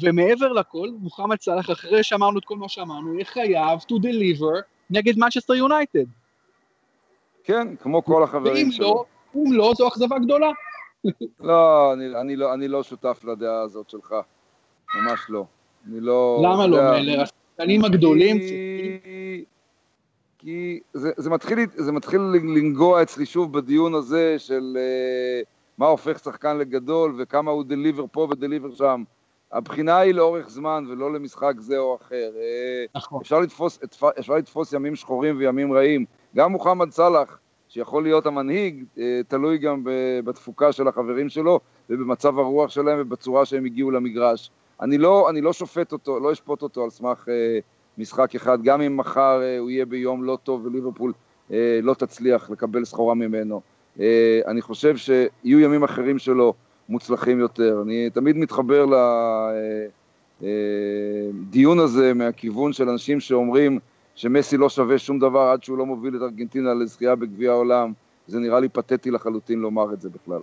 ומעבר 0.00 0.52
לכל, 0.52 0.88
מוחמד 0.98 1.40
סאלח, 1.40 1.70
אחרי 1.70 2.02
שאמרנו 2.02 2.38
את 2.38 2.44
כל 2.44 2.56
מה 2.56 2.68
שאמרנו, 2.68 3.14
יהיה 3.14 3.24
חייב 3.24 3.78
to 3.80 3.94
deliver 3.94 4.62
נגד 4.90 5.18
מנצ'סטר 5.18 5.54
יונייטד. 5.54 6.04
כן, 7.44 7.76
כמו 7.76 8.04
כל 8.04 8.22
החברים 8.22 8.70
שלו. 8.70 8.86
לא, 8.86 9.04
אם 9.36 9.52
לא, 9.52 9.72
זו 9.76 9.88
אכזבה 9.88 10.18
גדולה. 10.18 10.50
לא, 11.40 11.92
אני, 11.92 12.20
אני 12.20 12.36
לא, 12.36 12.54
אני 12.54 12.68
לא 12.68 12.82
שותף 12.82 13.24
לדעה 13.24 13.60
הזאת 13.60 13.90
שלך, 13.90 14.14
ממש 14.94 15.20
לא. 15.28 15.44
אני 15.86 16.00
לא... 16.00 16.42
למה 16.44 16.66
לא, 16.66 16.76
מלר? 16.76 17.22
השחקנים 17.22 17.84
הגדולים... 17.84 18.38
כי, 18.38 19.44
כי 20.38 20.80
זה, 20.92 21.10
זה, 21.16 21.30
מתחיל, 21.30 21.58
זה 21.74 21.92
מתחיל 21.92 22.20
לנגוע 22.20 23.02
אצלי 23.02 23.26
שוב 23.26 23.58
בדיון 23.58 23.94
הזה 23.94 24.38
של 24.38 24.76
uh, 24.76 25.46
מה 25.78 25.86
הופך 25.86 26.18
שחקן 26.18 26.56
לגדול 26.58 27.14
וכמה 27.18 27.50
הוא 27.50 27.64
דליבר 27.64 28.04
פה 28.12 28.28
ודליבר 28.30 28.74
שם. 28.74 29.02
הבחינה 29.52 29.98
היא 29.98 30.14
לאורך 30.14 30.50
זמן 30.50 30.84
ולא 30.88 31.12
למשחק 31.12 31.54
זה 31.58 31.78
או 31.78 31.96
אחר. 31.96 32.30
אה, 32.36 32.84
נכון. 32.94 33.20
אפשר 33.20 33.40
לתפוס, 33.40 33.78
אפשר 34.18 34.34
לתפוס 34.34 34.72
ימים 34.72 34.96
שחורים 34.96 35.38
וימים 35.38 35.72
רעים. 35.72 36.04
גם 36.36 36.52
מוחמד 36.52 36.90
סאלח, 36.90 37.38
שיכול 37.68 38.02
להיות 38.02 38.26
המנהיג, 38.26 38.84
אה, 38.98 39.20
תלוי 39.28 39.58
גם 39.58 39.82
בתפוקה 40.24 40.72
של 40.72 40.88
החברים 40.88 41.28
שלו 41.28 41.60
ובמצב 41.90 42.38
הרוח 42.38 42.70
שלהם 42.70 42.98
ובצורה 43.00 43.44
שהם 43.44 43.64
הגיעו 43.64 43.90
למגרש. 43.90 44.50
אני 44.80 44.98
לא, 44.98 45.30
אני 45.30 45.40
לא 45.40 45.52
שופט 45.52 45.92
אותו, 45.92 46.20
לא 46.20 46.32
אשפוט 46.32 46.62
אותו 46.62 46.84
על 46.84 46.90
סמך 46.90 47.28
אה, 47.28 47.58
משחק 47.98 48.34
אחד, 48.34 48.62
גם 48.62 48.80
אם 48.80 48.96
מחר 48.96 49.40
אה, 49.42 49.58
הוא 49.58 49.70
יהיה 49.70 49.86
ביום 49.86 50.24
לא 50.24 50.38
טוב 50.42 50.66
וליברפול 50.66 51.12
אה, 51.52 51.80
לא 51.82 51.94
תצליח 51.94 52.50
לקבל 52.50 52.84
סחורה 52.84 53.14
ממנו. 53.14 53.60
אה, 54.00 54.40
אני 54.46 54.62
חושב 54.62 54.96
שיהיו 54.96 55.60
ימים 55.60 55.82
אחרים 55.84 56.18
שלו 56.18 56.54
מוצלחים 56.88 57.40
יותר. 57.40 57.82
אני 57.82 58.10
תמיד 58.10 58.36
מתחבר 58.36 58.86
לדיון 60.40 61.78
הזה 61.78 62.14
מהכיוון 62.14 62.72
של 62.72 62.88
אנשים 62.88 63.20
שאומרים 63.20 63.78
שמסי 64.14 64.56
לא 64.56 64.68
שווה 64.68 64.98
שום 64.98 65.18
דבר 65.18 65.40
עד 65.40 65.64
שהוא 65.64 65.78
לא 65.78 65.86
מוביל 65.86 66.16
את 66.16 66.22
ארגנטינה 66.22 66.74
לזכייה 66.74 67.14
בגביע 67.14 67.50
העולם. 67.50 67.92
זה 68.26 68.38
נראה 68.38 68.60
לי 68.60 68.68
פתטי 68.68 69.10
לחלוטין 69.10 69.58
לומר 69.58 69.92
את 69.92 70.00
זה 70.00 70.08
בכלל. 70.08 70.40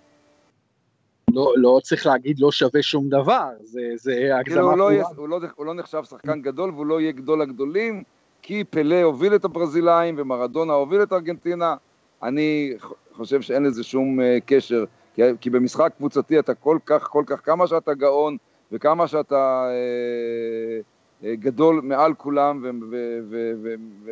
לא, 1.34 1.54
לא 1.56 1.80
צריך 1.84 2.06
להגיד 2.06 2.40
לא 2.40 2.52
שווה 2.52 2.82
שום 2.82 3.10
דבר, 3.10 3.50
זה, 3.64 3.82
זה 3.96 4.38
הגזמה 4.40 4.44
כאילו, 4.44 4.70
הוא, 4.70 4.78
לא 4.78 4.92
יהיה, 4.92 5.04
הוא, 5.16 5.30
לא, 5.30 5.40
הוא 5.56 5.66
לא 5.66 5.74
נחשב 5.74 6.04
שחקן 6.04 6.42
גדול 6.42 6.70
והוא 6.70 6.86
לא 6.86 7.02
יהיה 7.02 7.12
גדול 7.12 7.42
הגדולים, 7.42 8.04
כי 8.42 8.64
פלא 8.64 9.02
הוביל 9.02 9.36
את 9.36 9.46
הברזילאים 9.46 10.16
ומרדונה 10.18 10.74
הוביל 10.74 11.04
את 11.04 11.14
ארגנטינה. 11.14 11.76
אני 12.24 12.74
חושב 13.14 13.42
שאין 13.42 13.64
לזה 13.64 13.84
שום 13.84 14.20
uh, 14.20 14.24
קשר, 14.46 14.86
כי, 15.14 15.22
כי 15.42 15.50
במשחק 15.50 15.94
קבוצתי 15.98 16.40
אתה 16.40 16.54
כל 16.54 16.78
כך, 16.86 17.04
כל 17.04 17.24
כך, 17.28 17.46
כמה 17.46 17.68
שאתה 17.68 17.94
גאון 17.94 18.38
וכמה 18.72 19.08
שאתה 19.08 19.68
uh, 19.70 21.24
uh, 21.24 21.28
גדול 21.40 21.82
מעל 21.84 22.14
כולם 22.14 22.66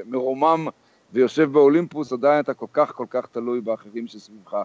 ומרומם 0.06 0.68
ויושב 1.14 1.52
באולימפוס, 1.52 2.14
עדיין 2.14 2.40
אתה 2.40 2.54
כל 2.54 2.66
כך 2.74 2.92
כל 2.96 3.06
כך 3.10 3.28
תלוי 3.28 3.62
באחרים 3.62 4.08
שסביבך. 4.08 4.58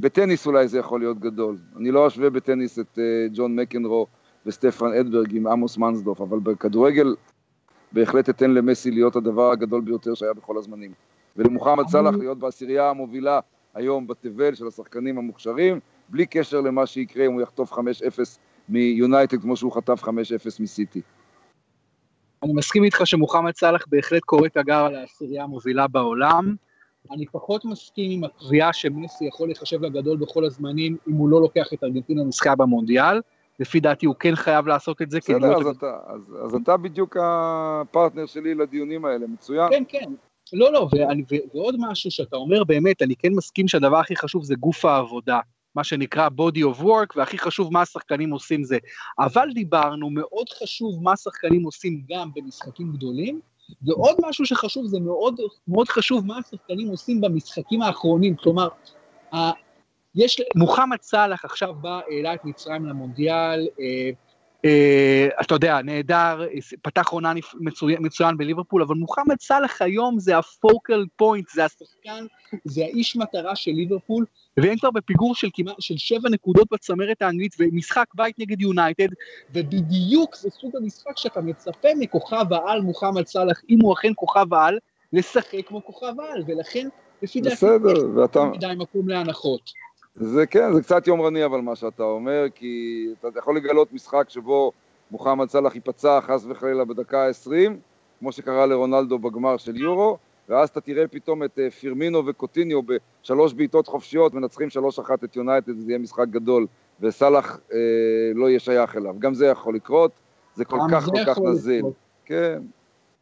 בטניס 0.00 0.46
אולי 0.46 0.68
זה 0.68 0.78
יכול 0.78 1.00
להיות 1.00 1.18
גדול. 1.18 1.56
אני 1.76 1.90
לא 1.90 2.06
אשווה 2.06 2.30
בטניס 2.30 2.78
את 2.78 2.98
uh, 2.98 3.00
ג'ון 3.34 3.56
מקנרו 3.56 4.06
וסטפן 4.46 4.92
אדברג 4.92 5.36
עם 5.36 5.46
עמוס 5.46 5.78
מנסדוף, 5.78 6.20
אבל 6.20 6.38
בכדורגל 6.38 7.14
בהחלט 7.92 8.30
אתן 8.30 8.50
למסי 8.50 8.90
להיות 8.90 9.16
הדבר 9.16 9.50
הגדול 9.50 9.80
ביותר 9.80 10.14
שהיה 10.14 10.32
בכל 10.32 10.58
הזמנים. 10.58 10.92
ולמוחמד 11.36 11.88
סאלח 11.88 12.14
להיות 12.14 12.38
בעשירייה 12.38 12.90
המובילה 12.90 13.40
היום 13.74 14.06
בתבל 14.06 14.54
של 14.54 14.66
השחקנים 14.66 15.18
המוכשרים, 15.18 15.80
בלי 16.08 16.26
קשר 16.26 16.60
למה 16.60 16.86
שיקרה 16.86 17.26
אם 17.26 17.32
הוא 17.32 17.42
יחטוף 17.42 17.72
5-0 17.72 17.78
מיונייטד 18.68 19.40
כמו 19.40 19.56
שהוא 19.56 19.72
חטף 19.72 20.04
5-0 20.04 20.08
מסיטי. 20.60 21.00
אני 22.42 22.52
מסכים 22.52 22.84
איתך 22.84 23.00
שמוחמד 23.04 23.56
סאלח 23.56 23.84
בהחלט 23.88 24.22
קורא 24.22 24.48
תגר 24.48 24.84
על 24.84 24.96
העשירייה 24.96 25.44
המובילה 25.44 25.88
בעולם. 25.88 26.54
אני 27.10 27.26
פחות 27.26 27.64
מסכים 27.64 28.10
עם 28.10 28.24
הקביעה 28.24 28.72
שמסי 28.72 29.24
יכול 29.24 29.48
להיחשב 29.48 29.82
לגדול 29.82 30.16
בכל 30.16 30.44
הזמנים 30.44 30.96
אם 31.08 31.14
הוא 31.14 31.28
לא 31.28 31.40
לוקח 31.40 31.72
את 31.72 31.84
ארגנטינה 31.84 32.22
למשחקה 32.22 32.54
במונדיאל. 32.54 33.20
לפי 33.60 33.80
דעתי 33.80 34.06
הוא 34.06 34.14
כן 34.18 34.34
חייב 34.34 34.66
לעשות 34.66 35.02
את 35.02 35.10
זה. 35.10 35.18
בסדר, 35.18 35.56
אז, 35.56 35.66
אתה, 35.66 35.98
אז, 36.06 36.36
אז 36.44 36.54
אתה 36.54 36.76
בדיוק 36.76 37.16
הפרטנר 37.20 38.26
שלי 38.26 38.54
לדיונים 38.54 39.04
האלה, 39.04 39.26
מצוין. 39.26 39.70
כן, 39.70 39.82
כן. 39.88 40.12
לא, 40.52 40.72
לא, 40.72 40.88
ואני, 40.92 41.22
ועוד 41.54 41.74
משהו 41.78 42.10
שאתה 42.10 42.36
אומר 42.36 42.64
באמת, 42.64 43.02
אני 43.02 43.16
כן 43.16 43.32
מסכים 43.32 43.68
שהדבר 43.68 43.96
הכי 43.96 44.16
חשוב 44.16 44.44
זה 44.44 44.54
גוף 44.54 44.84
העבודה, 44.84 45.40
מה 45.74 45.84
שנקרא 45.84 46.28
body 46.28 46.76
of 46.76 46.82
work, 46.82 47.16
והכי 47.16 47.38
חשוב 47.38 47.72
מה 47.72 47.82
השחקנים 47.82 48.30
עושים 48.30 48.64
זה. 48.64 48.78
אבל 49.18 49.48
דיברנו, 49.54 50.10
מאוד 50.10 50.48
חשוב 50.62 51.02
מה 51.02 51.12
השחקנים 51.12 51.62
עושים 51.62 52.02
גם 52.08 52.30
במשחקים 52.34 52.92
גדולים, 52.92 53.40
ועוד 53.82 54.16
משהו 54.28 54.46
שחשוב, 54.46 54.86
זה 54.86 55.00
מאוד, 55.00 55.34
מאוד 55.68 55.88
חשוב 55.88 56.26
מה 56.26 56.38
השחקנים 56.38 56.88
עושים 56.88 57.20
במשחקים 57.20 57.82
האחרונים, 57.82 58.36
כלומר, 58.36 58.68
יש, 60.14 60.40
מוחמד 60.56 61.02
סאלח 61.02 61.44
עכשיו 61.44 61.74
בא, 61.74 62.00
העלה 62.10 62.34
את 62.34 62.44
מצרים 62.44 62.86
למונדיאל, 62.86 63.68
אה, 63.80 64.10
אתה 65.40 65.54
יודע, 65.54 65.82
נהדר, 65.82 66.42
פתח 66.82 67.08
עונה 67.08 67.32
מצוין, 67.54 67.98
מצוין 68.00 68.36
בליברפול, 68.36 68.82
אבל 68.82 68.94
מוחמד 68.94 69.36
סאלח 69.40 69.82
היום 69.82 70.18
זה 70.18 70.38
הפוקל 70.38 71.04
פוינט, 71.16 71.48
זה 71.48 71.64
השחקן, 71.64 72.24
זה 72.64 72.82
האיש 72.82 73.16
מטרה 73.16 73.56
של 73.56 73.70
ליברפול, 73.70 74.24
והם 74.56 74.78
כבר 74.78 74.90
בפיגור 74.90 75.34
של 75.34 75.48
כמעט, 75.54 75.74
של 75.80 75.96
שבע 75.96 76.28
נקודות 76.28 76.68
בצמרת 76.72 77.22
האנגלית, 77.22 77.56
ומשחק 77.58 78.06
בית 78.14 78.38
נגד 78.38 78.60
יונייטד, 78.60 79.08
ובדיוק 79.54 80.36
זה 80.36 80.50
סוג 80.50 80.76
המשחק 80.76 81.16
שאתה 81.18 81.40
מצפה 81.40 81.88
מכוכב 81.98 82.52
העל 82.52 82.80
מוחמד 82.80 83.26
סאלח, 83.26 83.62
אם 83.70 83.78
הוא 83.82 83.92
אכן 83.92 84.12
כוכב 84.16 84.54
העל, 84.54 84.78
לשחק 85.12 85.66
כמו 85.66 85.84
כוכב 85.84 86.20
העל, 86.20 86.42
ולכן, 86.46 86.88
לפי 87.22 87.40
דעתי, 87.40 87.56
בסדר, 87.56 88.08
ואתה... 88.14 88.44
מדי 88.44 88.66
מקום 88.76 89.08
להנחות. 89.08 89.87
זה 90.20 90.46
כן, 90.46 90.72
זה 90.72 90.82
קצת 90.82 91.06
יומרני 91.06 91.44
אבל 91.44 91.60
מה 91.60 91.76
שאתה 91.76 92.02
אומר, 92.02 92.44
כי 92.54 93.06
אתה 93.20 93.38
יכול 93.38 93.56
לגלות 93.56 93.92
משחק 93.92 94.24
שבו 94.28 94.72
מוחמד 95.10 95.48
סאלח 95.48 95.74
ייפצע 95.74 96.20
חס 96.20 96.44
וחלילה 96.48 96.84
בדקה 96.84 97.26
ה-20, 97.26 97.70
כמו 98.18 98.32
שקרה 98.32 98.66
לרונלדו 98.66 99.18
בגמר 99.18 99.56
של 99.56 99.76
יורו, 99.76 100.18
ואז 100.48 100.68
אתה 100.68 100.80
תראה 100.80 101.08
פתאום 101.08 101.44
את 101.44 101.58
אה, 101.58 101.70
פירמינו 101.70 102.26
וקוטיניו 102.26 102.80
בשלוש 102.82 103.52
בעיטות 103.52 103.86
חופשיות, 103.86 104.34
מנצחים 104.34 104.70
שלוש 104.70 104.98
אחת 104.98 105.24
את 105.24 105.36
יונייטד, 105.36 105.78
זה 105.78 105.90
יהיה 105.90 105.98
משחק 105.98 106.28
גדול, 106.30 106.66
וסאלח 107.00 107.60
אה, 107.72 107.78
לא 108.34 108.48
יהיה 108.48 108.58
שייך 108.58 108.96
אליו. 108.96 109.14
גם 109.18 109.34
זה 109.34 109.46
יכול 109.46 109.74
לקרות, 109.74 110.10
זה 110.54 110.64
כל 110.64 110.78
כך 110.92 111.04
כל 111.04 111.24
כך 111.26 111.38
נזיל. 111.38 111.84
כן. 112.24 112.58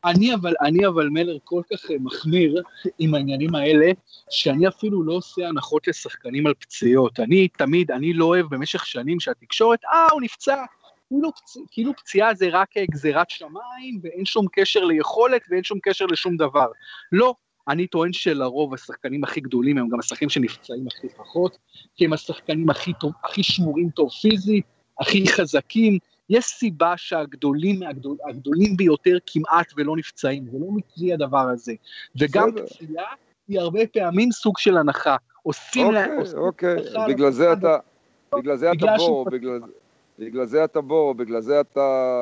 אני 0.07 0.35
אבל, 0.35 0.55
אני 0.61 0.87
אבל 0.87 1.09
מלר 1.09 1.37
כל 1.45 1.63
כך 1.73 1.91
אה, 1.91 1.97
מחמיר 2.01 2.63
עם 2.99 3.15
העניינים 3.15 3.55
האלה, 3.55 3.91
שאני 4.31 4.69
אפילו 4.69 5.03
לא 5.03 5.13
עושה 5.13 5.49
הנחות 5.49 5.89
לשחקנים 5.89 6.47
על 6.47 6.55
פציעות. 6.55 7.21
אני 7.21 7.49
תמיד, 7.49 7.91
אני 7.91 8.13
לא 8.13 8.25
אוהב 8.25 8.47
במשך 8.55 8.87
שנים 8.87 9.21
שהתקשורת, 9.21 9.85
אה, 9.85 10.09
הוא 10.13 10.23
נפצע. 10.23 10.65
כאילו, 11.09 11.33
פצ... 11.35 11.57
כאילו 11.71 11.93
פציעה 11.97 12.35
זה 12.35 12.49
רק 12.53 12.77
אה, 12.77 12.85
גזירת 12.91 13.31
שמיים, 13.31 14.01
ואין 14.03 14.25
שום 14.25 14.47
קשר 14.53 14.85
ליכולת 14.85 15.43
ואין 15.51 15.65
שום 15.65 15.79
קשר 15.83 16.07
לשום 16.07 16.37
דבר. 16.37 16.67
לא, 17.13 17.35
אני 17.69 17.87
טוען 17.87 18.13
שלרוב 18.13 18.75
השחקנים 18.75 19.25
הכי 19.25 19.41
גדולים 19.41 19.79
הם 19.79 19.89
גם 19.89 19.99
השחקנים 19.99 20.29
שנפצעים 20.29 20.87
הכי 20.87 21.09
פחות, 21.09 21.59
כי 21.97 22.05
הם 22.05 22.13
השחקנים 22.13 22.71
הכי, 22.71 22.93
טוב, 23.01 23.13
הכי 23.25 23.43
שמורים 23.43 23.91
טוב 23.91 24.11
פיזית, 24.11 24.65
הכי 25.01 25.29
חזקים, 25.29 25.99
יש 26.31 26.45
סיבה 26.45 26.93
שהגדולים 26.97 27.83
הגדול, 27.83 28.17
הגדולים 28.29 28.77
ביותר 28.77 29.17
כמעט 29.27 29.73
ולא 29.77 29.97
נפצעים, 29.97 30.45
זה 30.53 30.59
לא 30.59 30.67
מקרי 30.71 31.13
הדבר 31.13 31.49
הזה. 31.49 31.73
וגם 32.21 32.51
פציעה 32.53 33.05
היא 33.49 33.61
הרבה 33.61 33.87
פעמים 33.93 34.33
סוג 34.33 34.59
של 34.59 34.77
הנחה. 34.77 35.17
עושים 35.43 35.87
אוקיי, 35.87 36.07
לה... 36.09 36.39
אוקיי, 36.39 36.77
אוקיי, 36.77 37.15
בגלל 37.15 37.31
זה 37.31 37.53
אתה, 37.53 37.79
בגלל 38.37 38.57
זה 38.57 38.73
אתה 38.73 38.87
בור, 38.97 39.25
בגלל, 39.31 39.61
בגלל 40.19 40.45
זה 40.45 40.65
אתה 40.65 40.81
בור, 40.81 41.15
בגלל 41.15 41.41
זה 41.41 41.61
אתה 41.61 41.81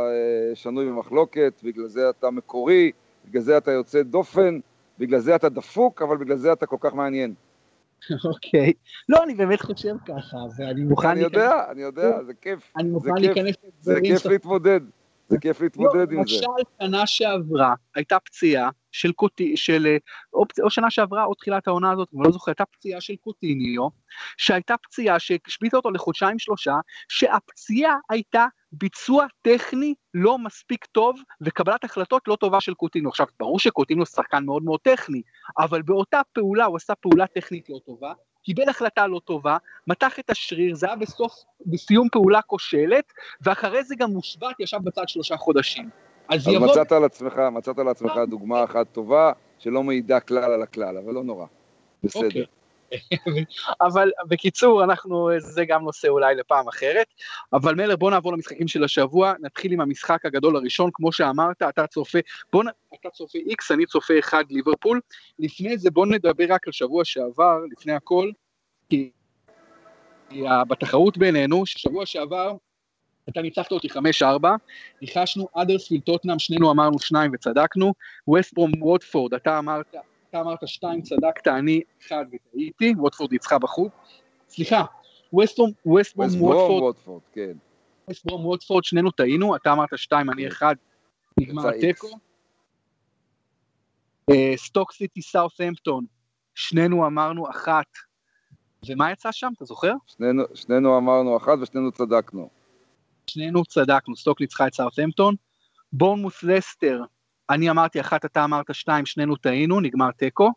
אה, 0.08 0.54
שנוי 0.54 0.86
במחלוקת, 0.86 1.60
בגלל 1.62 1.86
זה 1.86 2.10
אתה 2.10 2.30
מקורי, 2.30 2.92
בגלל 3.28 3.42
זה 3.42 3.56
אתה 3.56 3.72
יוצא 3.72 4.02
דופן, 4.02 4.58
בגלל 4.98 5.18
זה 5.18 5.36
אתה 5.36 5.48
דפוק, 5.48 6.02
אבל 6.02 6.16
בגלל 6.16 6.36
זה 6.36 6.52
אתה 6.52 6.66
כל 6.66 6.76
כך 6.80 6.94
מעניין. 6.94 7.34
אוקיי. 8.32 8.72
לא, 9.08 9.24
אני 9.24 9.34
באמת 9.34 9.60
חושב 9.60 9.94
ככה, 10.06 10.36
ואני 10.56 10.82
מוכן... 10.82 11.08
אני 11.08 11.20
יודע, 11.20 11.70
אני 11.70 11.82
יודע, 11.82 12.22
זה 12.26 12.34
כיף. 12.34 12.72
אני 12.76 12.88
מוכן 12.88 13.10
להיכנס 13.18 13.54
זה 13.80 14.00
כיף 14.02 14.26
להתמודד. 14.26 14.80
זה 15.28 15.38
כיף 15.38 15.60
להתמודד 15.60 16.12
עם 16.12 16.26
זה. 16.26 16.34
למשל, 16.34 16.46
שנה 16.82 17.06
שעברה 17.06 17.74
הייתה 17.94 18.18
פציעה 18.18 18.70
של 18.92 19.12
קוטי, 19.12 19.56
של, 19.56 19.96
או, 20.32 20.44
או 20.62 20.70
שנה 20.70 20.90
שעברה 20.90 21.24
או 21.24 21.34
תחילת 21.34 21.68
העונה 21.68 21.92
הזאת, 21.92 22.08
אני 22.14 22.22
לא 22.24 22.30
זוכר, 22.30 22.50
הייתה 22.50 22.64
פציעה 22.64 23.00
של 23.00 23.16
קוטיניו, 23.16 23.88
שהייתה 24.36 24.74
פציעה 24.76 25.18
שהשביתה 25.18 25.76
אותו 25.76 25.90
לחודשיים 25.90 26.38
שלושה, 26.38 26.74
שהפציעה 27.08 27.96
הייתה 28.10 28.46
ביצוע 28.78 29.26
טכני 29.42 29.94
לא 30.14 30.38
מספיק 30.38 30.84
טוב 30.84 31.20
וקבלת 31.40 31.84
החלטות 31.84 32.28
לא 32.28 32.36
טובה 32.36 32.60
של 32.60 32.74
קוטיניו. 32.74 33.08
עכשיו, 33.10 33.26
ברור 33.40 33.58
שקוטיניו 33.58 34.06
שחקן 34.06 34.44
מאוד 34.44 34.62
מאוד 34.62 34.80
טכני, 34.80 35.22
אבל 35.58 35.82
באותה 35.82 36.20
פעולה 36.32 36.64
הוא 36.64 36.76
עשה 36.76 36.94
פעולה 36.94 37.26
טכנית 37.26 37.70
לא 37.70 37.78
טובה, 37.86 38.12
קיבל 38.42 38.68
החלטה 38.68 39.06
לא 39.06 39.20
טובה, 39.24 39.56
מתח 39.86 40.18
את 40.18 40.30
השריר, 40.30 40.74
זה 40.74 40.86
היה 40.86 40.96
בסוף, 40.96 41.32
בסיום 41.66 42.08
פעולה 42.12 42.42
כושלת, 42.42 43.12
ואחרי 43.40 43.84
זה 43.84 43.94
גם 43.98 44.10
מושבת, 44.10 44.60
ישב 44.60 44.78
בצד 44.84 45.08
שלושה 45.08 45.36
חודשים. 45.36 45.90
אז, 46.28 46.40
אז 46.40 46.48
יבוא... 46.48 46.66
מצאת 46.66 46.92
על 46.92 47.04
עצמך, 47.04 47.38
מצאת 47.52 47.78
על 47.78 47.88
עצמך. 47.88 48.12
דוגמה 48.28 48.64
אחת 48.64 48.86
טובה, 48.92 49.32
שלא 49.58 49.82
מעידה 49.82 50.20
כלל 50.20 50.52
על 50.52 50.62
הכלל, 50.62 50.98
אבל 50.98 51.14
לא 51.14 51.24
נורא. 51.24 51.46
בסדר. 52.02 52.28
Okay. 52.28 52.63
אבל 53.80 54.10
בקיצור, 54.28 54.84
אנחנו, 54.84 55.30
זה 55.38 55.64
גם 55.64 55.82
נושא 55.82 56.08
אולי 56.08 56.34
לפעם 56.34 56.68
אחרת. 56.68 57.06
אבל 57.52 57.74
מלר, 57.74 57.96
בוא 57.96 58.10
נעבור 58.10 58.32
למשחקים 58.32 58.68
של 58.68 58.84
השבוע, 58.84 59.32
נתחיל 59.40 59.72
עם 59.72 59.80
המשחק 59.80 60.26
הגדול 60.26 60.56
הראשון, 60.56 60.90
כמו 60.92 61.12
שאמרת, 61.12 61.62
אתה 61.62 61.86
צופה, 61.86 62.18
בוא, 62.52 62.64
אתה 63.00 63.10
צופה 63.10 63.38
איקס, 63.38 63.72
אני 63.72 63.86
צופה 63.86 64.18
אחד 64.18 64.44
ליברפול. 64.50 65.00
לפני 65.38 65.78
זה 65.78 65.90
בוא 65.90 66.06
נדבר 66.06 66.44
רק 66.48 66.66
על 66.66 66.72
שבוע 66.72 67.04
שעבר, 67.04 67.58
לפני 67.72 67.92
הכל, 67.92 68.30
כי 68.90 69.10
בתחרות 70.68 71.18
בינינו, 71.18 71.66
ששבוע 71.66 72.06
שעבר 72.06 72.56
אתה 73.28 73.42
ניצחת 73.42 73.72
אותי 73.72 73.88
5-4, 74.22 74.24
ניחשנו 75.02 75.48
אדרספיל 75.54 76.00
טוטנאם, 76.00 76.38
שנינו 76.38 76.70
אמרנו 76.70 76.98
שניים 76.98 77.30
וצדקנו, 77.34 77.94
ווסטברום 78.28 78.72
ווטפורד, 78.82 79.34
אתה 79.34 79.58
אמרת, 79.58 79.94
אתה 80.34 80.42
אמרת 80.42 80.68
שתיים, 80.68 81.02
צדקת, 81.02 81.48
אני 81.48 81.80
אחד 82.06 82.24
וטעיתי, 82.32 82.94
ווטפורד 82.98 83.32
ניצחה 83.32 83.58
בחוץ, 83.58 83.92
סליחה, 84.48 84.84
ווסטברום 85.32 85.72
ווטפורד, 85.86 86.30
ווטפורד, 86.38 87.22
כן. 87.32 87.52
ווסטברום 88.08 88.46
ווטפורד, 88.46 88.84
שנינו 88.84 89.10
טעינו, 89.10 89.56
אתה 89.56 89.72
אמרת 89.72 89.88
שתיים, 89.96 90.30
אני 90.30 90.48
אחד, 90.48 90.74
נגמר 91.40 91.70
תיקו. 91.80 92.08
אה, 94.30 94.52
סטוק 94.56 94.92
סיטי 94.92 95.22
סאות'המפטון, 95.22 96.04
שנינו 96.54 97.06
אמרנו 97.06 97.50
אחת. 97.50 97.86
ומה 98.88 99.12
יצא 99.12 99.32
שם, 99.32 99.52
אתה 99.56 99.64
זוכר? 99.64 99.92
שנינו, 100.06 100.42
שנינו 100.54 100.98
אמרנו 100.98 101.36
אחת 101.36 101.58
ושנינו 101.62 101.92
צדקנו. 101.92 102.48
שנינו 103.26 103.64
צדקנו, 103.64 104.16
סטוק 104.16 104.40
ניצחה 104.40 104.66
את 104.66 104.74
סאות'המפטון. 104.74 105.34
בורנמות' 105.92 106.42
לסטר, 106.42 107.02
אני 107.50 107.70
אמרתי 107.70 108.00
אחת, 108.00 108.24
אתה 108.24 108.44
אמרת 108.44 108.74
שתיים, 108.74 109.06
שנינו 109.06 109.36
טעינו, 109.36 109.80
נגמר 109.80 110.10
תיקו. 110.10 110.52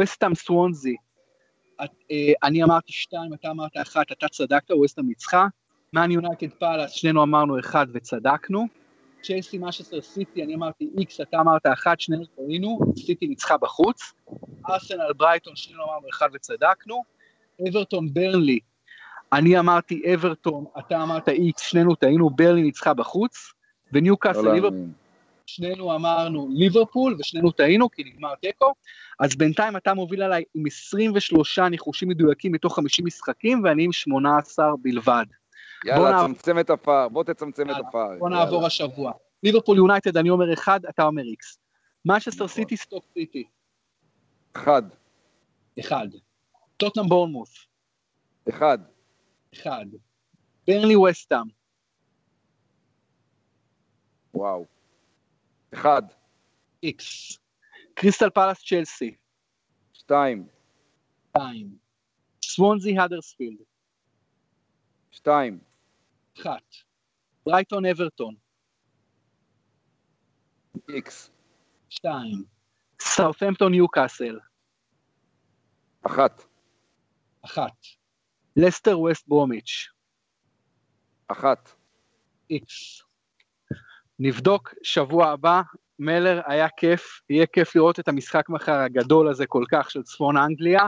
ווסטהאם 0.00 0.34
סוונזי, 0.34 0.96
אה, 1.80 2.32
אני 2.42 2.64
אמרתי 2.64 2.92
שתיים, 2.92 3.34
אתה 3.34 3.50
אמרת 3.50 3.72
אחת, 3.82 4.12
אתה 4.12 4.28
צדקת, 4.28 4.70
ווסטהאם 4.70 5.06
ניצחה. 5.06 5.46
מאן 5.92 6.10
יונייטד 6.10 6.50
פאלאס, 6.58 6.90
שנינו 6.90 7.22
אמרנו 7.22 7.58
אחד 7.58 7.86
וצדקנו. 7.94 8.66
צ'לסי 9.22 9.58
מנצ'סטר 9.58 10.00
סיטי, 10.00 10.42
אני 10.42 10.54
אמרתי 10.54 10.88
איקס, 10.98 11.20
אתה 11.20 11.40
אמרת 11.40 11.66
אחת, 11.66 12.00
שנינו 12.00 12.24
טעינו, 12.26 12.78
סיטי 12.96 13.26
ניצחה 13.26 13.56
בחוץ. 13.56 14.12
ארסנל 14.68 15.12
ברייטון, 15.16 15.56
שנינו 15.56 15.84
אמרנו 15.84 16.08
אחד 16.10 16.28
וצדקנו. 16.34 17.02
אברטון 17.68 18.14
ברנלי, 18.14 18.58
אני 19.32 19.58
אמרתי 19.58 20.14
אברטון, 20.14 20.64
אתה 20.78 21.02
אמרת 21.02 21.28
איקס, 21.28 21.62
שנינו 21.62 21.94
טעינו, 21.94 22.30
ברלי 22.30 22.62
ניצחה 22.62 22.94
בחוץ. 22.94 23.52
וניו 23.92 24.16
קאסל 24.16 24.42
לא 24.42 24.54
ליברפול. 24.54 24.88
שנינו 25.46 25.94
אמרנו 25.94 26.48
ליברפול 26.52 27.16
ושנינו 27.18 27.50
טעינו 27.50 27.90
כי 27.90 28.04
נגמר 28.04 28.34
תיקו, 28.34 28.74
אז 29.20 29.36
בינתיים 29.36 29.76
אתה 29.76 29.94
מוביל 29.94 30.22
עליי 30.22 30.44
עם 30.54 30.66
23 30.66 31.58
ניחושים 31.58 32.08
מדויקים 32.08 32.52
מתוך 32.52 32.76
50 32.76 33.06
משחקים 33.06 33.64
ואני 33.64 33.84
עם 33.84 33.92
18 33.92 34.66
בלבד. 34.82 35.24
יאללה, 35.84 36.10
נעבור- 36.10 36.26
צמצם 36.26 36.58
את 36.58 36.70
הפער, 36.70 37.08
בוא 37.08 37.24
תצמצם 37.24 37.70
את 37.70 37.76
הפער. 37.88 38.18
בוא. 38.18 38.28
נעבור 38.30 38.66
השבוע. 38.66 39.12
ליברפול 39.42 39.76
יונייטד 39.76 40.16
אני 40.16 40.30
אומר 40.30 40.52
1, 40.52 40.80
אתה 40.88 41.02
אומר 41.02 41.22
איקס. 41.22 41.58
מנצ'סטר. 42.04 42.48
סיטי 42.48 42.76
סטוק 42.76 43.04
סיטי, 43.14 43.44
אחד, 44.56 44.82
1. 45.80 45.96
טוטנהאם 46.76 47.08
בורנמות', 47.08 47.66
אחד, 48.48 48.78
1. 49.54 49.70
ברנלי 50.68 50.96
ווסטהאם, 50.96 51.46
וואו. 54.34 54.73
אחד, 55.74 56.02
איקס. 56.82 57.38
קריסטל 57.94 58.30
פאלאס 58.30 58.64
צ'לסי, 58.64 59.14
שתיים, 59.92 60.48
2. 61.30 61.78
סוונזי 62.44 62.98
הדרספילד, 62.98 63.58
שתיים, 65.10 65.60
1. 66.42 66.50
ברייטון 67.46 67.86
אברטון, 67.86 68.34
איקס, 70.88 71.30
2. 71.88 72.44
סאות'המפטון 73.00 73.72
ניוקאסל, 73.72 74.38
אחת, 76.06 76.42
אחת. 77.44 77.86
לסטר 78.56 79.00
ווסט 79.00 79.28
ברומיץ', 79.28 79.88
אחת. 81.28 81.70
איקס. 82.50 83.03
נבדוק 84.24 84.74
שבוע 84.82 85.26
הבא, 85.26 85.62
מלר, 85.98 86.40
היה 86.46 86.68
כיף, 86.76 87.20
יהיה 87.30 87.46
כיף 87.46 87.76
לראות 87.76 88.00
את 88.00 88.08
המשחק 88.08 88.48
מחר 88.48 88.72
הגדול 88.72 89.28
הזה 89.28 89.46
כל 89.46 89.64
כך 89.70 89.90
של 89.90 90.02
צפון 90.02 90.36
אנגליה, 90.36 90.80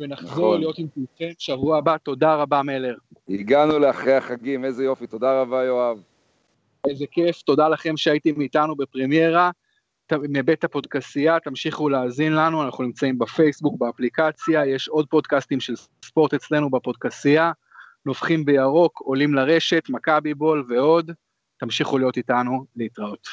ונחזור 0.00 0.30
נכון. 0.30 0.60
להיות 0.60 0.78
עם 0.78 0.86
כולכם 0.94 1.32
שבוע 1.38 1.78
הבא, 1.78 1.96
תודה 1.96 2.34
רבה 2.34 2.62
מלר. 2.62 2.94
הגענו 3.28 3.78
לאחרי 3.78 4.14
החגים, 4.14 4.64
איזה 4.64 4.84
יופי, 4.84 5.06
תודה 5.06 5.40
רבה 5.40 5.64
יואב. 5.64 6.02
איזה 6.88 7.04
כיף, 7.10 7.42
תודה 7.42 7.68
לכם 7.68 7.96
שהייתם 7.96 8.40
איתנו 8.40 8.76
בפרמיירה, 8.76 9.50
מבית 10.12 10.64
הפודקסייה, 10.64 11.40
תמשיכו 11.40 11.88
להאזין 11.88 12.32
לנו, 12.32 12.62
אנחנו 12.62 12.84
נמצאים 12.84 13.18
בפייסבוק, 13.18 13.78
באפליקציה, 13.78 14.66
יש 14.66 14.88
עוד 14.88 15.06
פודקאסטים 15.10 15.60
של 15.60 15.74
ספורט 16.04 16.34
אצלנו 16.34 16.70
בפודקסייה, 16.70 17.52
נובחים 18.06 18.44
בירוק, 18.44 19.00
עולים 19.00 19.34
לרשת, 19.34 19.82
מכבי 19.88 20.34
בול 20.34 20.64
ועוד, 20.68 21.12
תמשיכו 21.62 21.98
להיות 21.98 22.16
איתנו, 22.16 22.64
להתראות. 22.76 23.28